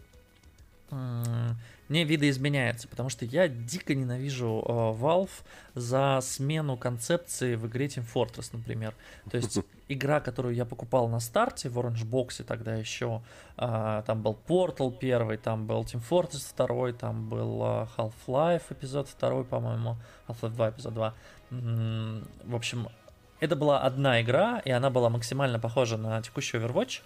не 1.89 2.03
видоизменяется, 2.03 2.87
потому 2.87 3.09
что 3.09 3.25
я 3.25 3.47
дико 3.47 3.95
ненавижу 3.95 4.63
э, 4.65 4.71
Valve 4.71 5.29
за 5.73 6.19
смену 6.21 6.77
концепции 6.77 7.55
в 7.55 7.67
игре 7.67 7.87
Team 7.87 8.05
Fortress, 8.13 8.49
например. 8.53 8.93
То 9.29 9.37
есть 9.37 9.59
игра, 9.87 10.19
которую 10.19 10.53
я 10.55 10.65
покупал 10.65 11.07
на 11.09 11.19
старте 11.19 11.67
в 11.69 11.77
Orange 11.79 12.05
Box, 12.05 12.43
тогда 12.43 12.75
еще 12.75 13.21
э, 13.57 14.03
там 14.05 14.21
был 14.21 14.37
Portal 14.47 14.95
первый, 14.95 15.37
там 15.37 15.65
был 15.65 15.81
Team 15.81 16.03
Fortress 16.07 16.47
второй, 16.47 16.93
там 16.93 17.27
был 17.27 17.61
э, 17.63 17.87
Half-Life 17.97 18.63
эпизод 18.69 19.07
второй, 19.07 19.43
по-моему, 19.43 19.97
Half-Life 20.27 20.51
2 20.51 20.69
эпизод 20.69 20.93
2. 20.93 21.13
М-м, 21.51 22.27
в 22.43 22.55
общем, 22.55 22.87
это 23.39 23.55
была 23.55 23.79
одна 23.79 24.21
игра, 24.21 24.59
и 24.59 24.69
она 24.69 24.89
была 24.89 25.09
максимально 25.09 25.59
похожа 25.59 25.97
на 25.97 26.21
текущий 26.21 26.57
Overwatch, 26.57 27.01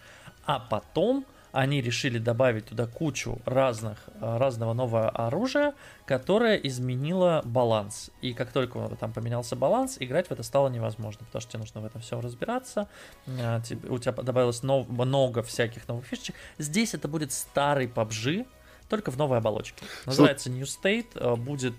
а 0.45 0.59
потом 0.59 1.25
они 1.53 1.81
решили 1.81 2.17
добавить 2.17 2.65
туда 2.65 2.87
кучу 2.87 3.39
разных, 3.45 3.97
э, 4.19 4.37
разного 4.37 4.73
нового 4.73 5.09
оружия, 5.09 5.75
которое 6.05 6.55
изменило 6.55 7.41
баланс. 7.45 8.09
И 8.21 8.33
как 8.33 8.51
только 8.51 8.89
там 8.99 9.13
поменялся 9.13 9.55
баланс, 9.55 9.97
играть 9.99 10.27
в 10.27 10.31
это 10.31 10.41
стало 10.41 10.67
невозможно, 10.69 11.25
потому 11.25 11.41
что 11.41 11.51
тебе 11.51 11.59
нужно 11.59 11.81
в 11.81 11.85
этом 11.85 12.01
все 12.01 12.19
разбираться. 12.19 12.89
Э, 13.27 13.61
у 13.87 13.99
тебя 13.99 14.13
добавилось 14.13 14.63
много 14.63 15.43
всяких 15.43 15.87
новых 15.87 16.05
фишечек. 16.07 16.35
Здесь 16.57 16.95
это 16.95 17.07
будет 17.07 17.31
старый 17.31 17.85
PUBG, 17.85 18.47
только 18.93 19.09
в 19.09 19.17
новой 19.17 19.39
оболочке. 19.39 19.83
Называется 20.05 20.51
New 20.51 20.65
State, 20.65 21.35
будет, 21.37 21.75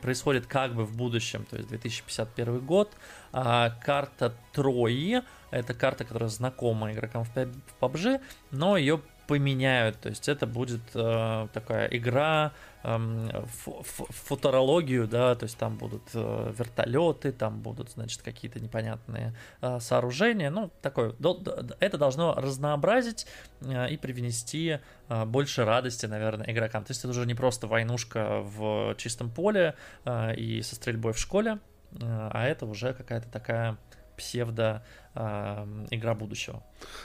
происходит 0.00 0.46
как 0.46 0.74
бы 0.74 0.86
в 0.86 0.96
будущем, 0.96 1.44
то 1.44 1.56
есть 1.56 1.68
2051 1.68 2.60
год. 2.60 2.90
Карта 3.30 4.34
Трои, 4.54 5.20
это 5.50 5.74
карта, 5.74 6.04
которая 6.04 6.30
знакома 6.30 6.92
игрокам 6.92 7.24
в 7.24 7.30
PUBG, 7.78 8.22
но 8.52 8.78
ее 8.78 9.02
поменяют. 9.26 9.98
То 10.00 10.08
есть 10.08 10.28
это 10.28 10.46
будет 10.46 10.80
э, 10.94 11.48
такая 11.52 11.88
игра 11.88 12.52
э, 12.82 12.96
в, 12.96 13.82
в 13.82 14.06
футурологию, 14.10 15.06
да, 15.06 15.34
то 15.34 15.44
есть 15.44 15.56
там 15.56 15.76
будут 15.76 16.02
э, 16.14 16.52
вертолеты, 16.58 17.32
там 17.32 17.60
будут, 17.60 17.90
значит, 17.90 18.22
какие-то 18.22 18.60
непонятные 18.60 19.34
э, 19.60 19.80
сооружения. 19.80 20.50
Ну, 20.50 20.70
такое, 20.82 21.12
до, 21.18 21.34
до, 21.34 21.76
это 21.80 21.98
должно 21.98 22.34
разнообразить 22.34 23.26
э, 23.60 23.90
и 23.90 23.96
привнести 23.96 24.78
э, 25.08 25.24
больше 25.24 25.64
радости, 25.64 26.06
наверное, 26.06 26.50
игрокам. 26.50 26.84
То 26.84 26.90
есть 26.90 27.00
это 27.00 27.10
уже 27.10 27.26
не 27.26 27.34
просто 27.34 27.66
войнушка 27.66 28.40
в 28.42 28.94
чистом 28.96 29.30
поле 29.30 29.74
э, 30.04 30.34
и 30.34 30.62
со 30.62 30.74
стрельбой 30.74 31.12
в 31.12 31.18
школе, 31.18 31.58
э, 31.92 31.96
а 32.00 32.46
это 32.46 32.66
уже 32.66 32.92
какая-то 32.92 33.28
такая 33.28 33.76
псевдо 34.16 34.82
игра 35.14 36.14
будущего. 36.14 36.62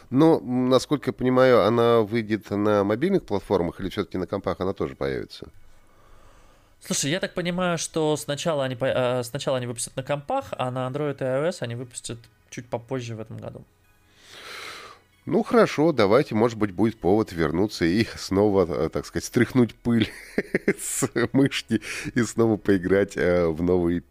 Но, 0.10 0.40
насколько 0.40 1.10
я 1.10 1.14
понимаю, 1.14 1.64
она 1.64 2.02
выйдет 2.02 2.50
на 2.50 2.84
мобильных 2.84 3.26
платформах 3.26 3.80
или 3.80 3.90
все-таки 3.90 4.18
на 4.18 4.28
компах 4.28 4.60
она 4.60 4.74
тоже 4.74 4.96
появится? 4.96 5.48
Слушай, 6.82 7.12
я 7.12 7.20
так 7.20 7.34
понимаю, 7.34 7.78
что 7.78 8.16
сначала 8.16 8.64
они, 8.64 8.78
э, 8.80 9.24
сначала 9.24 9.58
они 9.58 9.68
выпустят 9.68 9.96
на 9.96 10.04
компах, 10.04 10.46
а 10.52 10.72
на 10.72 10.88
Android 10.88 11.18
и 11.20 11.24
iOS 11.24 11.58
они 11.60 11.76
выпустят 11.76 12.18
чуть 12.50 12.68
попозже 12.68 13.16
в 13.16 13.20
этом 13.20 13.38
году. 13.38 13.64
Ну 15.26 15.44
хорошо, 15.44 15.92
давайте, 15.92 16.34
может 16.34 16.58
быть, 16.58 16.72
будет 16.72 17.00
повод 17.00 17.32
вернуться 17.32 17.86
и 17.86 18.06
снова, 18.16 18.66
э, 18.66 18.90
так 18.90 19.06
сказать, 19.06 19.26
стряхнуть 19.26 19.76
пыль 19.76 20.10
с 20.80 21.08
мышки 21.34 21.82
и 22.16 22.24
снова 22.24 22.58
поиграть 22.58 23.18
э, 23.18 23.48
в 23.48 23.62
новый 23.62 24.04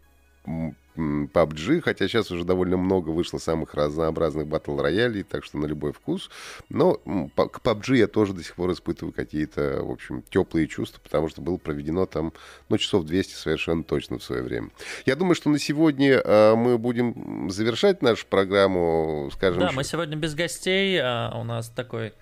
PUBG, 0.95 1.81
хотя 1.81 2.07
сейчас 2.07 2.31
уже 2.31 2.43
довольно 2.43 2.77
много 2.77 3.09
вышло 3.09 3.37
самых 3.37 3.73
разнообразных 3.73 4.47
батл 4.47 4.79
роялей, 4.79 5.23
так 5.23 5.43
что 5.43 5.57
на 5.57 5.65
любой 5.65 5.93
вкус. 5.93 6.29
Но 6.69 6.95
к 6.95 7.59
PUBG 7.61 7.97
я 7.97 8.07
тоже 8.07 8.33
до 8.33 8.43
сих 8.43 8.55
пор 8.55 8.71
испытываю 8.71 9.13
какие-то, 9.13 9.81
в 9.83 9.91
общем, 9.91 10.23
теплые 10.29 10.67
чувства, 10.67 10.99
потому 11.03 11.29
что 11.29 11.41
было 11.41 11.57
проведено 11.57 12.05
там, 12.05 12.33
ну, 12.69 12.77
часов 12.77 13.05
200 13.05 13.33
совершенно 13.33 13.83
точно 13.83 14.19
в 14.19 14.23
свое 14.23 14.41
время. 14.41 14.69
Я 15.05 15.15
думаю, 15.15 15.35
что 15.35 15.49
на 15.49 15.59
сегодня 15.59 16.21
э, 16.23 16.55
мы 16.55 16.77
будем 16.77 17.49
завершать 17.49 18.01
нашу 18.01 18.25
программу, 18.27 19.29
скажем... 19.33 19.59
Да, 19.59 19.71
мы 19.71 19.83
сегодня 19.83 20.15
без 20.17 20.35
гостей, 20.35 20.99
а 21.01 21.31
у 21.39 21.43
нас 21.43 21.69
такой 21.69 22.13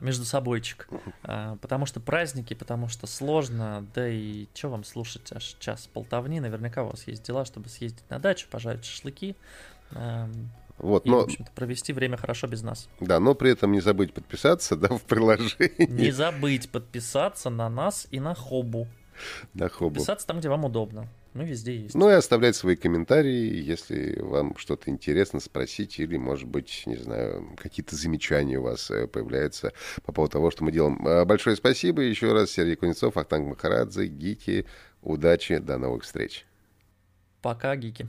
между 0.00 0.24
собойчик. 0.24 0.88
Э, 1.24 1.56
потому 1.60 1.86
что 1.86 2.00
праздники, 2.00 2.54
потому 2.54 2.88
что 2.88 3.06
сложно, 3.06 3.86
да 3.94 4.08
и 4.08 4.46
что 4.54 4.68
вам 4.68 4.84
слушать 4.84 5.32
аж 5.32 5.56
час 5.58 5.88
болтовни, 5.92 6.40
наверняка 6.40 6.82
у 6.82 6.88
вас 6.88 7.06
есть 7.06 7.22
дела, 7.22 7.44
чтобы 7.44 7.68
съездить 7.68 8.08
на 8.10 8.18
дачу, 8.18 8.46
пожарить 8.50 8.84
шашлыки. 8.84 9.36
Эм, 9.92 10.50
вот, 10.78 11.04
и, 11.06 11.10
но... 11.10 11.20
в 11.20 11.24
общем-то, 11.24 11.50
провести 11.52 11.92
время 11.92 12.16
хорошо 12.16 12.46
без 12.46 12.62
нас. 12.62 12.88
Да, 13.00 13.20
но 13.20 13.34
при 13.34 13.52
этом 13.52 13.72
не 13.72 13.80
забыть 13.80 14.14
подписаться, 14.14 14.76
да, 14.76 14.88
в 14.88 15.02
приложении. 15.02 15.86
Не 15.86 16.10
забыть 16.10 16.70
подписаться 16.70 17.50
на 17.50 17.68
нас 17.68 18.06
и 18.10 18.20
на 18.20 18.34
Хобу. 18.34 18.86
На 19.54 19.68
Хобу. 19.68 19.94
Подписаться 19.96 20.26
там, 20.26 20.38
где 20.38 20.48
вам 20.48 20.64
удобно. 20.64 21.08
Мы 21.32 21.44
везде 21.44 21.76
есть. 21.76 21.94
Ну 21.94 22.10
и 22.10 22.12
оставлять 22.12 22.56
свои 22.56 22.74
комментарии, 22.74 23.62
если 23.62 24.20
вам 24.20 24.56
что-то 24.56 24.90
интересно 24.90 25.38
спросить, 25.38 26.00
или, 26.00 26.16
может 26.16 26.48
быть, 26.48 26.82
не 26.86 26.96
знаю, 26.96 27.56
какие-то 27.56 27.94
замечания 27.94 28.58
у 28.58 28.62
вас 28.62 28.90
э, 28.90 29.06
появляются 29.06 29.72
по 30.04 30.12
поводу 30.12 30.32
того, 30.32 30.50
что 30.50 30.64
мы 30.64 30.72
делаем. 30.72 31.06
А, 31.06 31.24
большое 31.24 31.54
спасибо 31.54 32.02
еще 32.02 32.32
раз, 32.32 32.50
Сергей 32.50 32.74
Кузнецов, 32.74 33.16
Ахтанг 33.16 33.48
Махарадзе, 33.48 34.06
Гики. 34.06 34.66
Удачи, 35.02 35.58
до 35.58 35.78
новых 35.78 36.02
встреч. 36.02 36.46
Пока, 37.42 37.76
Гики. 37.76 38.08